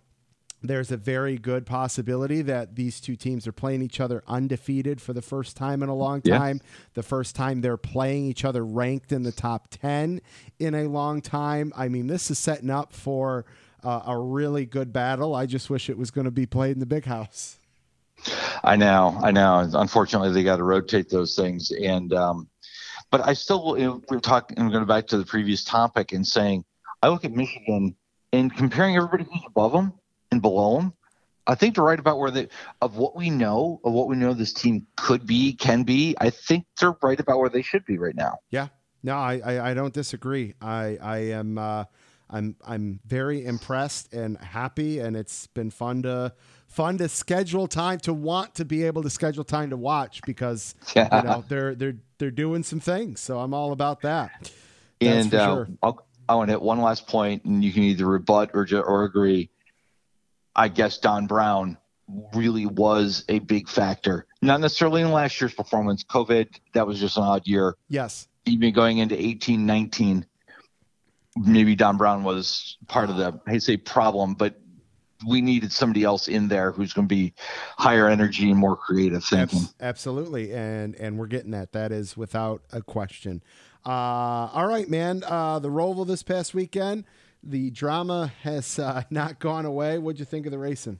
[0.61, 5.13] there's a very good possibility that these two teams are playing each other undefeated for
[5.13, 6.61] the first time in a long time.
[6.63, 6.69] Yeah.
[6.93, 10.21] The first time they're playing each other ranked in the top 10
[10.59, 11.73] in a long time.
[11.75, 13.45] I mean, this is setting up for
[13.83, 15.33] uh, a really good battle.
[15.33, 17.57] I just wish it was going to be played in the big house.
[18.63, 19.67] I know, I know.
[19.73, 21.71] Unfortunately, they got to rotate those things.
[21.71, 22.47] And, um,
[23.09, 26.25] but I still, you know, we're talking, I'm going back to the previous topic and
[26.25, 26.63] saying,
[27.01, 27.95] I look at Michigan
[28.31, 29.93] and comparing everybody who's above them
[30.31, 30.93] and below them.
[31.47, 32.47] I think they're right about where they
[32.81, 36.15] of what we know of what we know this team could be, can be.
[36.19, 38.39] I think they're right about where they should be right now.
[38.51, 38.67] Yeah,
[39.03, 40.53] no, I I, I don't disagree.
[40.61, 41.85] I I am uh,
[42.29, 46.33] I'm I'm very impressed and happy, and it's been fun to
[46.67, 50.75] fun to schedule time to want to be able to schedule time to watch because
[50.95, 51.17] yeah.
[51.21, 53.19] you know they're they're they're doing some things.
[53.19, 54.31] So I'm all about that.
[54.99, 55.67] That's and uh, sure.
[56.29, 59.49] i want to hit one last point, and you can either rebut or or agree
[60.55, 61.77] I guess Don Brown
[62.33, 64.25] really was a big factor.
[64.41, 66.03] Not necessarily in last year's performance.
[66.03, 67.75] COVID, that was just an odd year.
[67.89, 68.27] Yes.
[68.45, 70.25] Even going into 18, 19,
[71.37, 74.59] maybe Don Brown was part of the, I say problem, but
[75.27, 77.33] we needed somebody else in there who's going to be
[77.77, 79.61] higher energy and more creative thinking.
[79.79, 80.51] Absolutely.
[80.53, 81.73] And, and we're getting that.
[81.73, 83.43] That is without a question.
[83.85, 85.23] Uh, all right, man.
[85.25, 87.05] Uh, the Roval this past weekend
[87.43, 89.97] the drama has uh, not gone away.
[89.97, 90.99] What'd you think of the racing?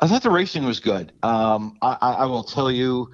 [0.00, 1.12] I thought the racing was good.
[1.22, 3.10] Um, I, I, will tell you,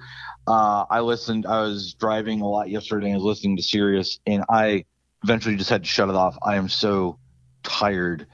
[0.47, 1.45] uh, I listened.
[1.45, 3.11] I was driving a lot yesterday.
[3.11, 4.85] I was listening to Sirius, and I
[5.23, 6.37] eventually just had to shut it off.
[6.41, 7.19] I am so
[7.63, 8.25] tired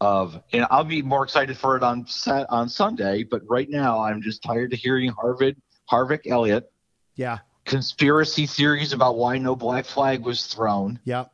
[0.00, 3.22] of, and I'll be more excited for it on set on Sunday.
[3.22, 5.56] But right now, I'm just tired of hearing Harvick,
[5.90, 6.70] Harvick Elliott.
[7.14, 7.38] Yeah.
[7.64, 10.98] Conspiracy theories about why no black flag was thrown.
[11.04, 11.30] Yep.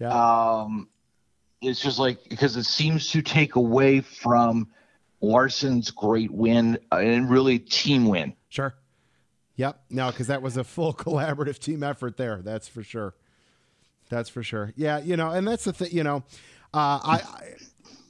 [0.00, 0.08] Yeah.
[0.08, 0.88] Um,
[1.60, 4.68] it's just like because it seems to take away from
[5.20, 8.34] Larson's great win uh, and really team win.
[8.48, 8.74] Sure.
[9.56, 9.80] Yep.
[9.90, 12.40] No, because that was a full collaborative team effort there.
[12.42, 13.14] That's for sure.
[14.08, 14.72] That's for sure.
[14.76, 14.98] Yeah.
[14.98, 15.90] You know, and that's the thing.
[15.92, 16.16] You know,
[16.72, 17.54] uh, I, I,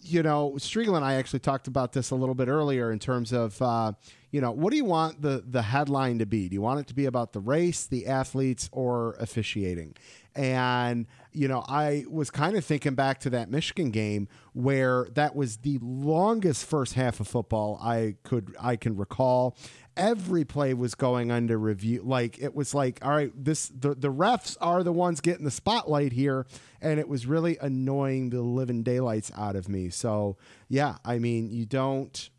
[0.03, 3.33] you know, Striegle and I actually talked about this a little bit earlier in terms
[3.33, 3.93] of, uh,
[4.31, 6.49] you know, what do you want the the headline to be?
[6.49, 9.97] Do you want it to be about the race, the athletes, or officiating?
[10.37, 15.35] And, you know, I was kind of thinking back to that Michigan game where that
[15.35, 19.57] was the longest first half of football I could I can recall.
[19.97, 22.03] Every play was going under review.
[22.05, 25.51] Like it was like, all right, this the, the refs are the ones getting the
[25.51, 26.47] spotlight here.
[26.81, 29.91] And it was really annoying the living daylights out of me.
[29.91, 30.37] So
[30.69, 32.31] yeah, I mean, you don't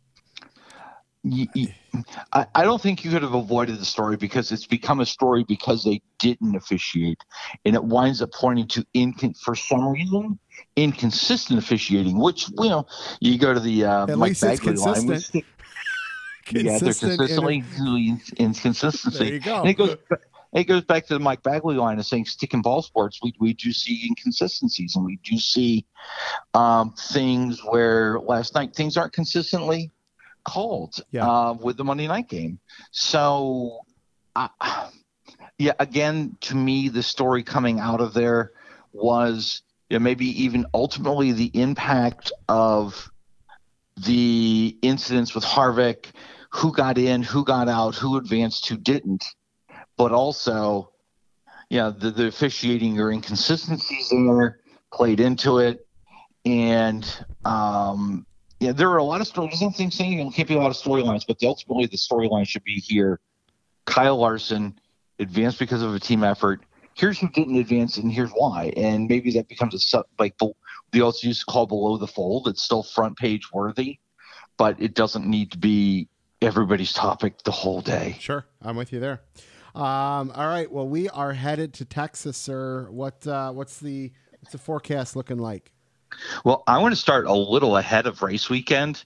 [1.24, 5.44] I, I don't think you could have avoided the story because it's become a story
[5.44, 7.18] because they didn't officiate,
[7.64, 10.38] and it winds up pointing to incon for some reason
[10.74, 12.18] inconsistent officiating.
[12.18, 12.86] Which you know,
[13.20, 15.06] you go to the uh, At Mike Bagley line.
[15.06, 15.30] With,
[16.50, 19.18] yeah, they're consistently in, inconsistency.
[19.18, 19.60] There you go.
[19.60, 19.96] And it goes.
[20.54, 23.20] It goes back to the Mike Bagley line of saying stick and ball sports.
[23.22, 25.86] We we do see inconsistencies, and we do see
[26.52, 29.90] um, things where last night things aren't consistently
[30.44, 31.26] called yeah.
[31.26, 32.58] uh, with the Monday night game.
[32.90, 33.80] So,
[34.36, 34.48] uh,
[35.58, 38.52] yeah, again, to me, the story coming out of there
[38.92, 43.10] was you know, maybe even ultimately the impact of
[44.06, 46.06] the incidents with Harvick,
[46.50, 49.24] who got in, who got out, who advanced, who didn't,
[49.96, 50.90] but also,
[51.68, 54.60] yeah, the, the officiating or inconsistencies there
[54.92, 55.86] played into it.
[56.44, 57.06] And
[57.44, 58.26] um,
[58.62, 59.50] yeah, there are a lot of stories.
[59.50, 62.62] There's nothing saying there can't be a lot of storylines, but ultimately the storyline should
[62.62, 63.18] be here.
[63.86, 64.78] Kyle Larson
[65.18, 66.60] advanced because of a team effort.
[66.94, 68.72] Here's who didn't advance, and here's why.
[68.76, 72.46] And maybe that becomes a sub, like the also used to call below the fold.
[72.46, 73.98] It's still front page worthy,
[74.56, 76.08] but it doesn't need to be
[76.40, 78.16] everybody's topic the whole day.
[78.20, 79.22] Sure, I'm with you there.
[79.74, 82.86] Um, all right, well, we are headed to Texas, sir.
[82.90, 85.72] What uh, what's the what's the forecast looking like?
[86.44, 89.04] Well, I want to start a little ahead of race weekend.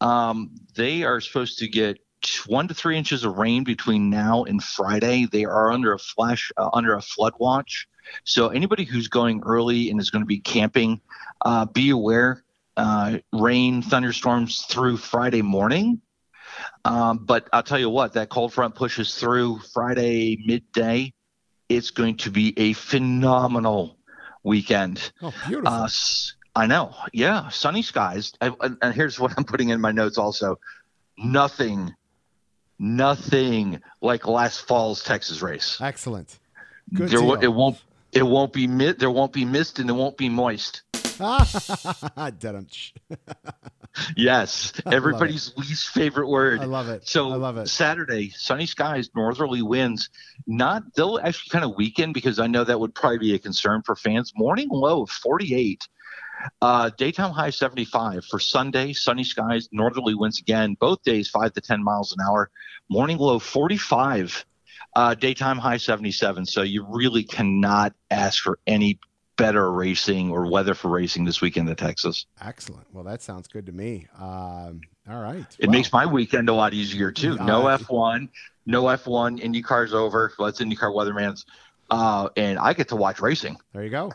[0.00, 1.98] Um, they are supposed to get
[2.46, 5.26] one to three inches of rain between now and Friday.
[5.30, 7.86] They are under a flash, uh, under a flood watch.
[8.24, 11.00] So anybody who's going early and is going to be camping,
[11.44, 12.44] uh, be aware.
[12.76, 16.00] Uh, rain, thunderstorms through Friday morning.
[16.84, 21.12] Um, but I'll tell you what, that cold front pushes through Friday midday.
[21.68, 23.98] It's going to be a phenomenal
[24.42, 25.12] weekend.
[25.22, 25.72] Oh, beautiful.
[25.72, 25.88] Uh,
[26.56, 26.94] I know.
[27.12, 28.32] Yeah, sunny skies.
[28.40, 30.58] I, and, and here's what I'm putting in my notes also.
[31.18, 31.94] Nothing,
[32.78, 35.80] nothing like last fall's Texas race.
[35.80, 36.38] Excellent.
[36.92, 37.34] Good there, deal.
[37.34, 37.80] it won't.
[38.12, 40.82] It won't be There won't be mist and it won't be moist.
[44.16, 46.60] Yes, everybody's least favorite word.
[46.60, 47.06] I love it.
[47.08, 47.68] So I love it.
[47.68, 50.10] Saturday, sunny skies, northerly winds.
[50.46, 53.82] Not they'll actually kind of weaken because I know that would probably be a concern
[53.82, 54.32] for fans.
[54.36, 55.88] Morning low of 48.
[56.60, 58.92] Uh, daytime high 75 for Sunday.
[58.92, 60.76] Sunny skies, northerly winds again.
[60.80, 62.50] Both days five to 10 miles an hour.
[62.88, 64.44] Morning low 45.
[64.96, 66.46] Uh, daytime high 77.
[66.46, 68.98] So you really cannot ask for any
[69.36, 72.26] better racing or weather for racing this weekend in Texas.
[72.40, 72.86] Excellent.
[72.92, 74.06] Well, that sounds good to me.
[74.16, 74.80] Um,
[75.10, 75.44] all right.
[75.58, 77.36] It Well, makes my weekend a lot easier too.
[77.38, 78.28] No Uh, F1,
[78.66, 79.40] no F1.
[79.42, 80.32] IndyCar's over.
[80.38, 81.44] Let's IndyCar Weatherman's,
[81.90, 83.56] uh, and I get to watch racing.
[83.72, 84.12] there you go.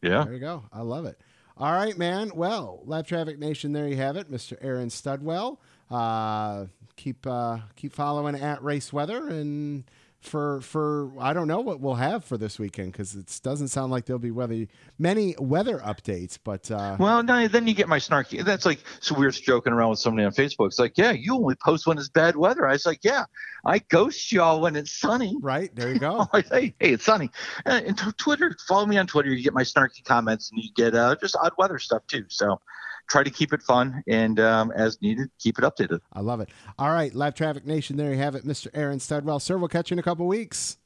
[0.00, 0.24] Yeah.
[0.24, 0.64] There you go.
[0.72, 1.20] I love it.
[1.60, 2.30] All right, man.
[2.36, 4.56] Well, Live Traffic Nation, there you have it, Mr.
[4.60, 5.58] Aaron Studwell.
[5.90, 9.82] Uh, keep uh, keep following at Race Weather, and
[10.20, 13.92] for for I don't know what we'll have for this weekend because it doesn't sound
[13.92, 14.66] like there'll be weather
[14.98, 18.44] many weather updates, but uh, Well, no, then you get my snarky.
[18.44, 20.66] That's like so we were joking around with somebody on Facebook.
[20.66, 22.66] It's like, yeah, you only post when it's bad weather.
[22.66, 23.24] I was like, yeah,
[23.64, 25.36] I ghost y'all when it's sunny.
[25.40, 26.26] right there you go.
[26.32, 27.30] I say, hey, it's sunny.
[27.64, 29.30] And, and Twitter, follow me on Twitter.
[29.30, 32.24] You get my snarky comments and you get uh, just odd weather stuff too.
[32.28, 32.60] So
[33.08, 36.00] try to keep it fun and um, as needed, keep it updated.
[36.12, 36.50] I love it.
[36.78, 38.68] All right, Live Traffic Nation, there you have it, Mr.
[38.74, 39.40] Aaron Studwell.
[39.40, 40.76] Sir, we'll catch you in a couple weeks.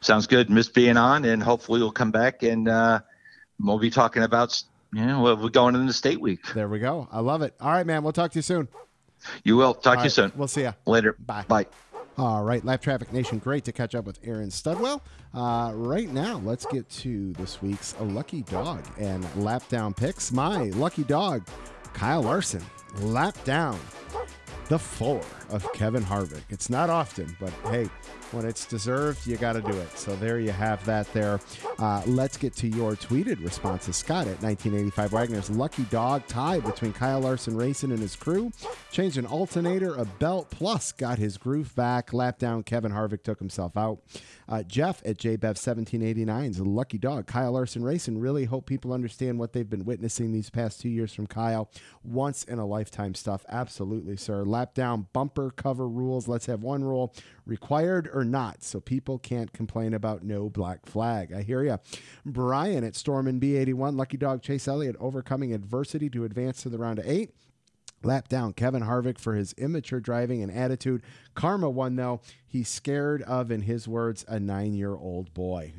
[0.00, 0.50] Sounds good.
[0.50, 3.00] Miss being on, and hopefully we'll come back and uh,
[3.60, 4.60] we'll be talking about,
[4.92, 6.52] you know, well, we're going into state week.
[6.54, 7.08] There we go.
[7.12, 7.54] I love it.
[7.60, 8.02] All right, man.
[8.02, 8.68] We'll talk to you soon.
[9.44, 9.74] You will.
[9.74, 10.32] Talk All to you soon.
[10.36, 11.16] We'll see you Later.
[11.18, 11.44] Bye.
[11.48, 11.66] Bye.
[12.18, 15.02] All right, Lapped Traffic Nation, great to catch up with Aaron Studwell.
[15.32, 20.32] Uh, right now, let's get to this week's Lucky Dog and Lap Down picks.
[20.32, 21.46] My lucky dog,
[21.94, 22.64] Kyle Larson,
[23.02, 23.78] lap down
[24.68, 26.42] the four of Kevin Harvick.
[26.50, 27.88] It's not often, but hey,
[28.32, 29.98] when it's deserved, you got to do it.
[29.98, 31.40] So there you have that there.
[31.78, 33.96] Uh, let's get to your tweeted responses.
[33.96, 38.52] Scott at 1985 Wagner's lucky dog tie between Kyle Larson Racing and his crew.
[38.90, 42.12] Changed an alternator, a belt, plus got his groove back.
[42.12, 44.00] Lap down, Kevin Harvick took himself out.
[44.48, 47.26] Uh, Jeff at JBev1789's lucky dog.
[47.26, 48.18] Kyle Larson Racing.
[48.18, 51.70] Really hope people understand what they've been witnessing these past two years from Kyle.
[52.02, 53.44] Once in a lifetime stuff.
[53.48, 54.44] Absolutely, sir.
[54.44, 56.28] Lap down, bumper cover rules.
[56.28, 57.14] Let's have one rule
[57.48, 61.32] required or not, so people can't complain about no black flag.
[61.32, 61.78] I hear ya.
[62.24, 66.78] Brian at Storm Stormin B81, Lucky Dog Chase Elliott overcoming adversity to advance to the
[66.78, 67.34] round of eight.
[68.04, 71.02] Lap down Kevin Harvick for his immature driving and attitude.
[71.34, 72.20] Karma won, though.
[72.46, 75.72] He's scared of, in his words, a nine year old boy.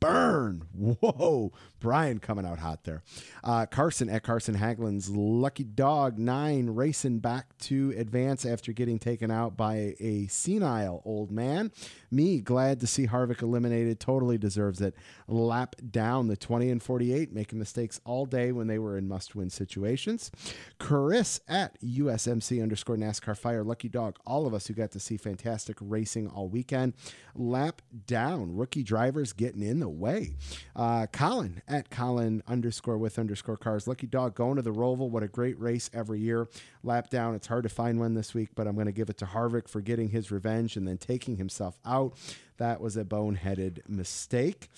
[0.00, 0.62] Burn.
[0.72, 1.52] Whoa.
[1.78, 3.02] Brian coming out hot there.
[3.44, 9.30] Uh, Carson at Carson Haglin's Lucky Dog 9 racing back to advance after getting taken
[9.30, 11.70] out by a senile old man.
[12.10, 14.00] Me glad to see Harvick eliminated.
[14.00, 14.94] Totally deserves it.
[15.28, 19.34] Lap down the 20 and 48, making mistakes all day when they were in must
[19.34, 20.30] win situations.
[20.78, 23.64] Chris at USMC underscore NASCAR Fire.
[23.64, 24.18] Lucky Dog.
[24.26, 26.94] All of us who got to see fantastic racing all weekend.
[27.34, 28.56] Lap down.
[28.56, 30.34] Rookie drivers getting in the way.
[30.74, 33.86] Uh, Colin at Colin underscore with underscore cars.
[33.86, 35.10] Lucky Dog going to the Roval.
[35.10, 36.48] What a great race every year.
[36.82, 37.34] Lap down.
[37.34, 39.68] It's hard to find one this week, but I'm going to give it to Harvick
[39.68, 42.14] for getting his revenge and then taking himself out.
[42.58, 44.68] That was a boneheaded mistake.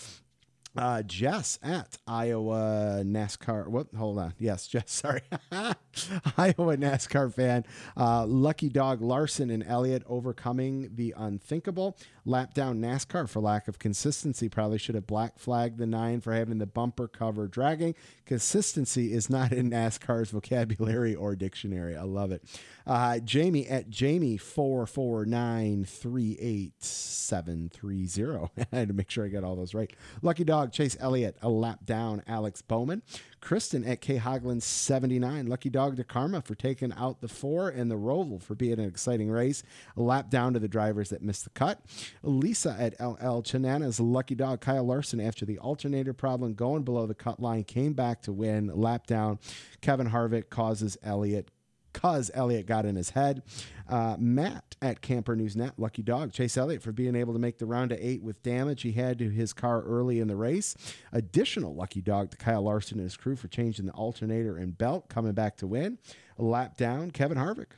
[0.74, 3.66] Uh, Jess at Iowa NASCAR.
[3.68, 3.88] What?
[3.94, 4.32] Hold on.
[4.38, 4.90] Yes, Jess.
[4.90, 5.20] Sorry,
[5.52, 7.66] Iowa NASCAR fan.
[7.94, 11.98] Uh, Lucky Dog Larson and Elliott overcoming the unthinkable.
[12.24, 14.48] Lap down NASCAR for lack of consistency.
[14.48, 17.94] Probably should have black flagged the nine for having the bumper cover dragging.
[18.26, 21.96] Consistency is not in NASCAR's vocabulary or dictionary.
[21.96, 22.44] I love it.
[22.86, 28.50] Uh, Jamie at Jamie four four nine three eight seven three zero.
[28.72, 29.92] I had to make sure I got all those right.
[30.22, 32.22] Lucky Dog Chase Elliott a lap down.
[32.26, 33.02] Alex Bowman.
[33.40, 35.46] Kristen at K Hoglin 79.
[35.46, 38.86] Lucky Dog to Karma for taking out the four and the Roval for being an
[38.86, 39.62] exciting race.
[39.96, 41.80] A lap down to the drivers that missed the cut.
[42.22, 44.60] Lisa at El Chananas, lucky dog.
[44.60, 48.70] Kyle Larson, after the alternator problem going below the cut line, came back to win.
[48.74, 49.38] Lap down.
[49.80, 51.50] Kevin Harvick causes Elliott
[51.92, 53.42] because Elliott got in his head.
[53.88, 56.32] Uh, Matt at Camper News Net, lucky dog.
[56.32, 59.18] Chase Elliott for being able to make the round to eight with damage he had
[59.18, 60.74] to his car early in the race.
[61.12, 65.08] Additional lucky dog to Kyle Larson and his crew for changing the alternator and belt,
[65.08, 65.98] coming back to win.
[66.38, 67.72] Lap down, Kevin Harvick.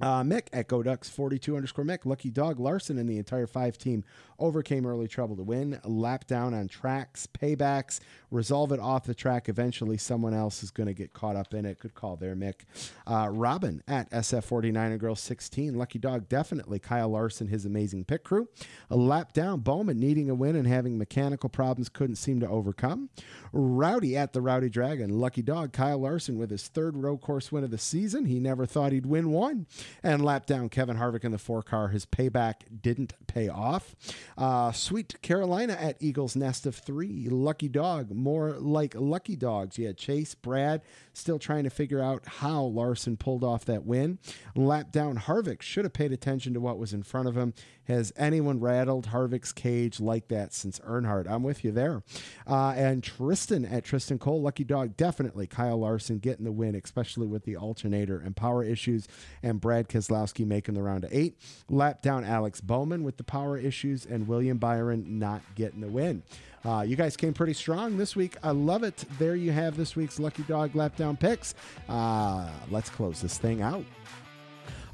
[0.00, 2.04] Uh, Mick at GoDucks 42 underscore Mick.
[2.04, 4.04] Lucky Dog Larson and the entire five team
[4.38, 5.80] overcame early trouble to win.
[5.84, 9.48] Lap down on tracks, paybacks, resolve it off the track.
[9.48, 11.78] Eventually, someone else is going to get caught up in it.
[11.78, 12.60] Good call there, Mick.
[13.06, 15.74] Uh, Robin at SF49 and Girl 16.
[15.74, 16.78] Lucky Dog definitely.
[16.78, 18.48] Kyle Larson, his amazing pit crew.
[18.90, 19.60] A lap down.
[19.60, 23.10] Bowman needing a win and having mechanical problems couldn't seem to overcome.
[23.52, 25.18] Rowdy at the Rowdy Dragon.
[25.18, 25.72] Lucky Dog.
[25.72, 28.26] Kyle Larson with his third road course win of the season.
[28.26, 29.66] He never thought he'd win one
[30.02, 31.88] and lap down Kevin Harvick in the four car.
[31.88, 33.94] His payback didn't pay off.
[34.38, 37.28] Uh, Sweet Carolina at Eagles Nest of three.
[37.28, 39.76] Lucky Dog, more like Lucky Dogs.
[39.78, 40.80] Yeah, Chase, Brad,
[41.18, 44.18] still trying to figure out how Larson pulled off that win.
[44.54, 47.54] Lap down Harvick should have paid attention to what was in front of him.
[47.84, 51.26] Has anyone rattled Harvick's cage like that since Earnhardt?
[51.28, 52.02] I'm with you there.
[52.46, 57.26] Uh, and Tristan at Tristan Cole, Lucky Dog, definitely Kyle Larson getting the win, especially
[57.26, 59.08] with the alternator and power issues,
[59.42, 61.38] and Brad Keselowski making the round of eight.
[61.70, 66.22] Lap down Alex Bowman with the power issues, and William Byron not getting the win.
[66.64, 68.36] Uh, you guys came pretty strong this week.
[68.42, 69.04] I love it.
[69.18, 71.54] There you have this week's Lucky Dog Lap Down picks.
[71.88, 73.84] Uh, let's close this thing out.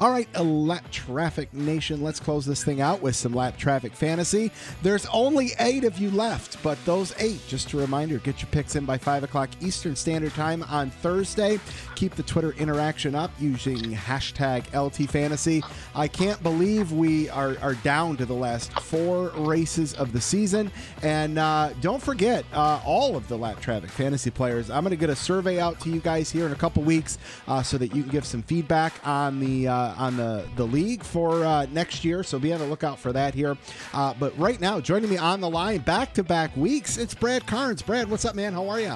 [0.01, 2.03] All right, lapped traffic nation.
[2.03, 4.51] Let's close this thing out with some lapped traffic fantasy.
[4.83, 8.75] There's only eight of you left, but those eight, just a reminder, get your picks
[8.75, 11.61] in by five o'clock Eastern Standard Time on Thursday.
[11.95, 15.63] Keep the Twitter interaction up using hashtag LT Fantasy.
[15.95, 20.73] I can't believe we are, are down to the last four races of the season.
[21.03, 24.97] And uh, don't forget, uh, all of the lapped traffic fantasy players, I'm going to
[24.97, 27.95] get a survey out to you guys here in a couple weeks uh, so that
[27.95, 32.05] you can give some feedback on the uh, on the the league for uh, next
[32.05, 32.23] year.
[32.23, 33.57] So be on the lookout for that here.
[33.93, 37.47] Uh, but right now, joining me on the line, back to back weeks, it's Brad
[37.47, 37.83] Carnes.
[37.83, 38.53] Brad, what's up, man?
[38.53, 38.95] How are you?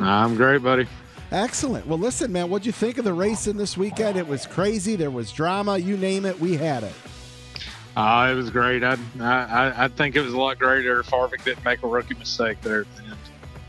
[0.00, 0.86] I'm great, buddy.
[1.32, 1.86] Excellent.
[1.86, 4.16] Well, listen, man, what'd you think of the racing this weekend?
[4.16, 4.96] It was crazy.
[4.96, 5.78] There was drama.
[5.78, 6.94] You name it, we had it.
[7.96, 8.82] Uh, it was great.
[8.84, 12.14] I, I I think it was a lot greater if Harvick didn't make a rookie
[12.14, 13.16] mistake there at the end.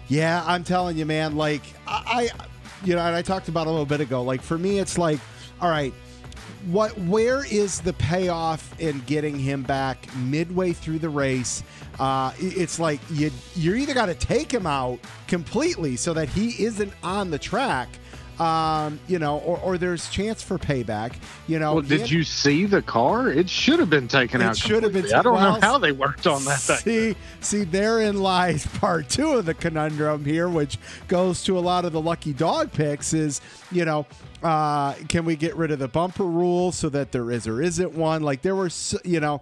[0.07, 1.35] Yeah, I'm telling you, man.
[1.35, 2.47] Like I, I
[2.83, 4.23] you know, and I talked about a little bit ago.
[4.23, 5.19] Like for me, it's like,
[5.59, 5.93] all right,
[6.67, 11.63] what where is the payoff in getting him back midway through the race?
[11.99, 16.63] Uh, it's like you you're either got to take him out completely so that he
[16.63, 17.89] isn't on the track
[18.41, 21.13] um, you know, or, or there's chance for payback.
[21.47, 23.29] You know, well, did you see the car?
[23.29, 24.57] It should have been taken it out.
[24.57, 25.13] Should have been.
[25.13, 27.15] I don't well, know how they worked on that see, thing.
[27.41, 31.93] See, therein lies part two of the conundrum here, which goes to a lot of
[31.93, 33.13] the lucky dog picks.
[33.13, 34.07] Is you know,
[34.41, 37.93] uh, can we get rid of the bumper rule so that there is or isn't
[37.93, 38.23] one?
[38.23, 38.71] Like there were,
[39.05, 39.41] you know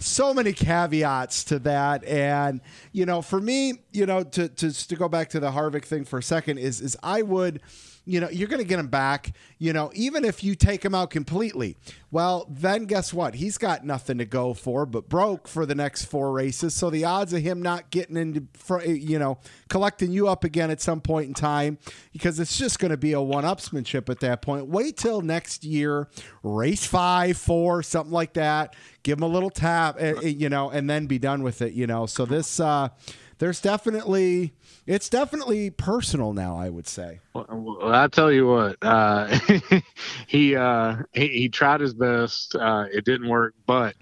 [0.00, 2.60] so many caveats to that and
[2.92, 6.04] you know for me you know to to, to go back to the harvick thing
[6.04, 7.60] for a second is is i would
[8.08, 10.94] you know, you're going to get him back, you know, even if you take him
[10.94, 11.76] out completely.
[12.10, 13.34] Well, then guess what?
[13.34, 16.72] He's got nothing to go for but broke for the next four races.
[16.72, 18.46] So the odds of him not getting into,
[18.86, 19.36] you know,
[19.68, 21.76] collecting you up again at some point in time,
[22.14, 24.68] because it's just going to be a one upsmanship at that point.
[24.68, 26.08] Wait till next year,
[26.42, 28.74] race five, four, something like that.
[29.02, 31.74] Give him a little tap, eh, eh, you know, and then be done with it,
[31.74, 32.06] you know.
[32.06, 32.88] So this, uh,
[33.36, 34.54] there's definitely
[34.88, 36.56] it's definitely personal now.
[36.56, 37.20] I would say.
[37.34, 39.38] Well, I tell you what, uh,
[40.26, 42.56] he, uh, he he tried his best.
[42.56, 43.94] Uh, it didn't work, but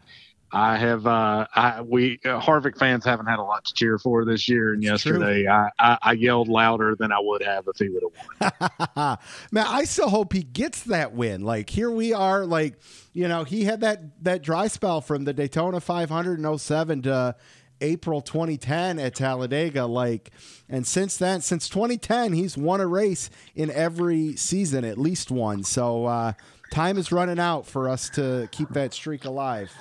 [0.53, 4.25] I have uh, I we uh, Harvick fans haven't had a lot to cheer for
[4.25, 4.75] this year.
[4.75, 8.05] And It's yesterday, I, I, I yelled louder than I would have if he would
[8.05, 8.55] have
[8.97, 9.19] won.
[9.51, 11.43] Man, I still hope he gets that win.
[11.43, 12.75] Like here we are, like
[13.13, 17.35] you know, he had that that dry spell from the Daytona 500 in 07 to
[17.81, 19.87] April 2010 at Talladega.
[19.87, 20.31] Like,
[20.69, 25.65] and since then, since 2010, he's won a race in every season, at least one.
[25.65, 26.33] So uh,
[26.73, 29.73] time is running out for us to keep that streak alive.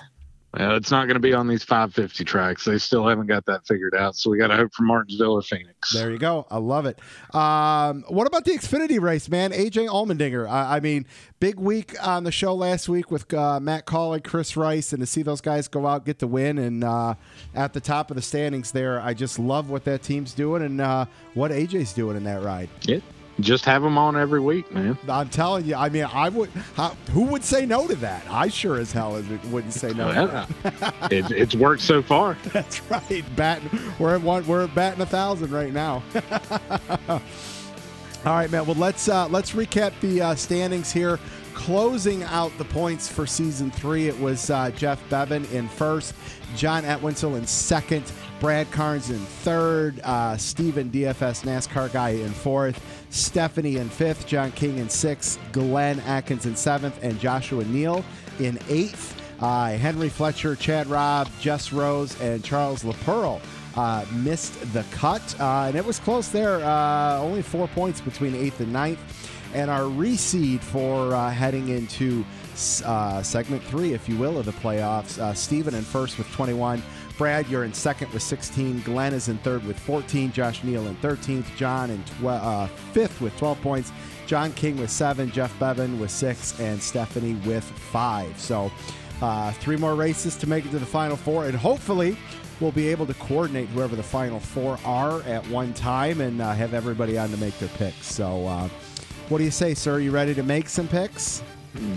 [0.57, 2.63] Well, it's not going to be on these 550 tracks.
[2.63, 4.15] They still haven't got that figured out.
[4.15, 5.91] So we got to hope for Martinsville or Phoenix.
[5.91, 6.47] There you go.
[6.49, 6.99] I love it.
[7.35, 9.51] Um, what about the Xfinity race, man?
[9.51, 10.47] AJ Allmendinger.
[10.49, 11.07] I, I, mean,
[11.41, 15.05] big week on the show last week with uh, Matt Kaulig, Chris Rice, and to
[15.05, 17.15] see those guys go out, get the win, and uh,
[17.53, 20.79] at the top of the standings there, I just love what that team's doing and
[20.79, 22.69] uh, what AJ's doing in that ride.
[22.83, 22.99] Yeah.
[23.39, 24.97] Just have them on every week, man.
[25.07, 25.75] I'm telling you.
[25.75, 26.49] I mean, I would.
[26.75, 28.23] How, who would say no to that?
[28.29, 29.13] I sure as hell
[29.51, 30.13] wouldn't say no.
[30.13, 30.93] to Well, that.
[31.11, 32.37] it, it's worked so far.
[32.53, 33.23] That's right.
[33.35, 33.79] Batting.
[33.99, 34.47] We're at one.
[34.47, 36.01] We're batting a thousand right now.
[37.09, 38.65] All right, man.
[38.65, 41.19] Well, let's uh, let's recap the uh, standings here.
[41.53, 46.13] Closing out the points for season three, it was uh, Jeff Bevan in first,
[46.55, 53.77] John Atwinsel in second, Brad Carnes in third, uh, DFS NASCAR guy in fourth, Stephanie
[53.77, 58.03] in fifth, John King in sixth, Glenn Atkins in seventh, and Joshua Neal
[58.39, 59.13] in eighth.
[59.39, 63.41] Uh, Henry Fletcher, Chad Robb, Jess Rose, and Charles LaPearl
[63.75, 66.63] uh, missed the cut, uh, and it was close there.
[66.63, 68.99] Uh, only four points between eighth and ninth.
[69.53, 72.25] And our reseed for uh, heading into
[72.83, 75.17] uh, segment three, if you will, of the playoffs.
[75.17, 76.83] Uh, Steven in first with 21.
[77.17, 78.81] Brad, you're in second with 16.
[78.81, 80.31] Glenn is in third with 14.
[80.31, 81.55] Josh Neal in 13th.
[81.55, 83.91] John in tw- uh, fifth with 12 points.
[84.27, 85.31] John King with seven.
[85.31, 86.59] Jeff Bevan with six.
[86.59, 88.37] And Stephanie with five.
[88.39, 88.71] So
[89.21, 91.45] uh, three more races to make it to the final four.
[91.45, 92.17] And hopefully,
[92.59, 96.53] we'll be able to coordinate whoever the final four are at one time and uh,
[96.53, 98.07] have everybody on to make their picks.
[98.13, 98.67] So, uh,
[99.29, 99.95] what do you say, sir?
[99.95, 101.41] Are You ready to make some picks?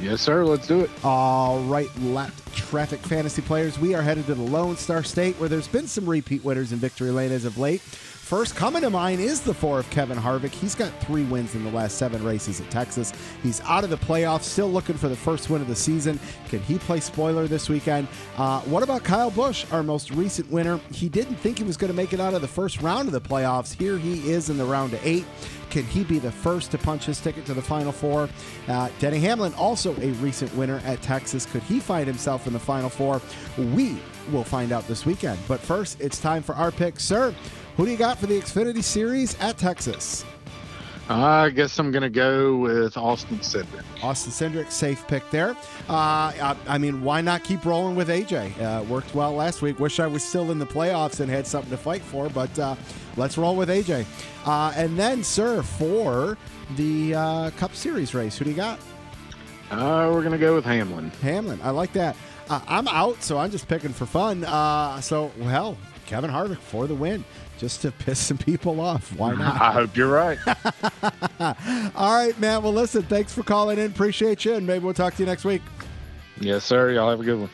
[0.00, 0.44] Yes, sir.
[0.44, 0.90] Let's do it.
[1.04, 3.78] All right, lapped traffic fantasy players.
[3.78, 6.78] We are headed to the Lone Star State where there's been some repeat winners in
[6.78, 7.82] Victory Lane as of late.
[8.28, 10.50] First coming to mind is the four of Kevin Harvick.
[10.50, 13.14] He's got three wins in the last seven races at Texas.
[13.42, 16.20] He's out of the playoffs, still looking for the first win of the season.
[16.50, 18.06] Can he play spoiler this weekend?
[18.36, 20.78] Uh, what about Kyle Busch, our most recent winner?
[20.92, 23.12] He didn't think he was going to make it out of the first round of
[23.12, 23.72] the playoffs.
[23.72, 25.24] Here he is in the round of eight.
[25.70, 28.28] Can he be the first to punch his ticket to the Final Four?
[28.68, 31.46] Uh, Denny Hamlin, also a recent winner at Texas.
[31.46, 33.22] Could he find himself in the Final Four?
[33.56, 33.96] We
[34.30, 35.38] will find out this weekend.
[35.48, 37.00] But first, it's time for our pick.
[37.00, 37.34] Sir,
[37.78, 40.24] who do you got for the Xfinity Series at Texas?
[41.08, 43.84] I guess I'm going to go with Austin Cindric.
[44.02, 45.50] Austin Cindric, safe pick there.
[45.88, 48.60] Uh, I, I mean, why not keep rolling with AJ?
[48.60, 49.78] Uh, worked well last week.
[49.78, 52.74] Wish I was still in the playoffs and had something to fight for, but uh,
[53.16, 54.04] let's roll with AJ.
[54.44, 56.36] Uh, and then, sir, for
[56.74, 58.80] the uh, Cup Series race, who do you got?
[59.70, 61.10] Uh, we're going to go with Hamlin.
[61.22, 61.60] Hamlin.
[61.62, 62.16] I like that.
[62.50, 64.42] Uh, I'm out, so I'm just picking for fun.
[64.42, 67.22] Uh, so, well, Kevin Harvick for the win,
[67.58, 69.14] just to piss some people off.
[69.16, 69.60] Why not?
[69.60, 70.38] I hope you're right.
[71.94, 72.62] All right, man.
[72.62, 73.86] Well, listen, thanks for calling in.
[73.90, 75.62] Appreciate you, and maybe we'll talk to you next week.
[76.40, 76.92] yes, sir.
[76.92, 77.50] Y'all have a good one.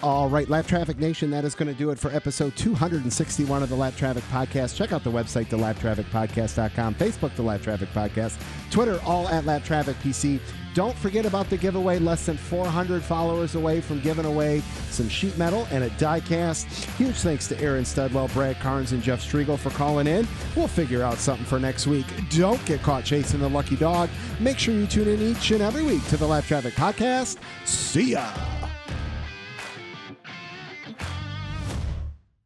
[0.00, 3.68] All right, Lapped Traffic Nation, that is going to do it for episode 261 of
[3.68, 4.76] the Lapped Traffic Podcast.
[4.76, 8.40] Check out the website, thelappedtrafficpodcast.com, Facebook, The Lapped Traffic Podcast,
[8.70, 10.38] Twitter, all at Lapped Traffic PC.
[10.74, 11.98] Don't forget about the giveaway.
[11.98, 16.66] Less than 400 followers away from giving away some sheet metal and a die cast.
[16.96, 20.26] Huge thanks to Aaron Studwell, Brad Carnes, and Jeff Striegle for calling in.
[20.56, 22.06] We'll figure out something for next week.
[22.30, 24.10] Don't get caught chasing the lucky dog.
[24.40, 27.38] Make sure you tune in each and every week to the Lapped Traffic Podcast.
[27.64, 28.57] See ya.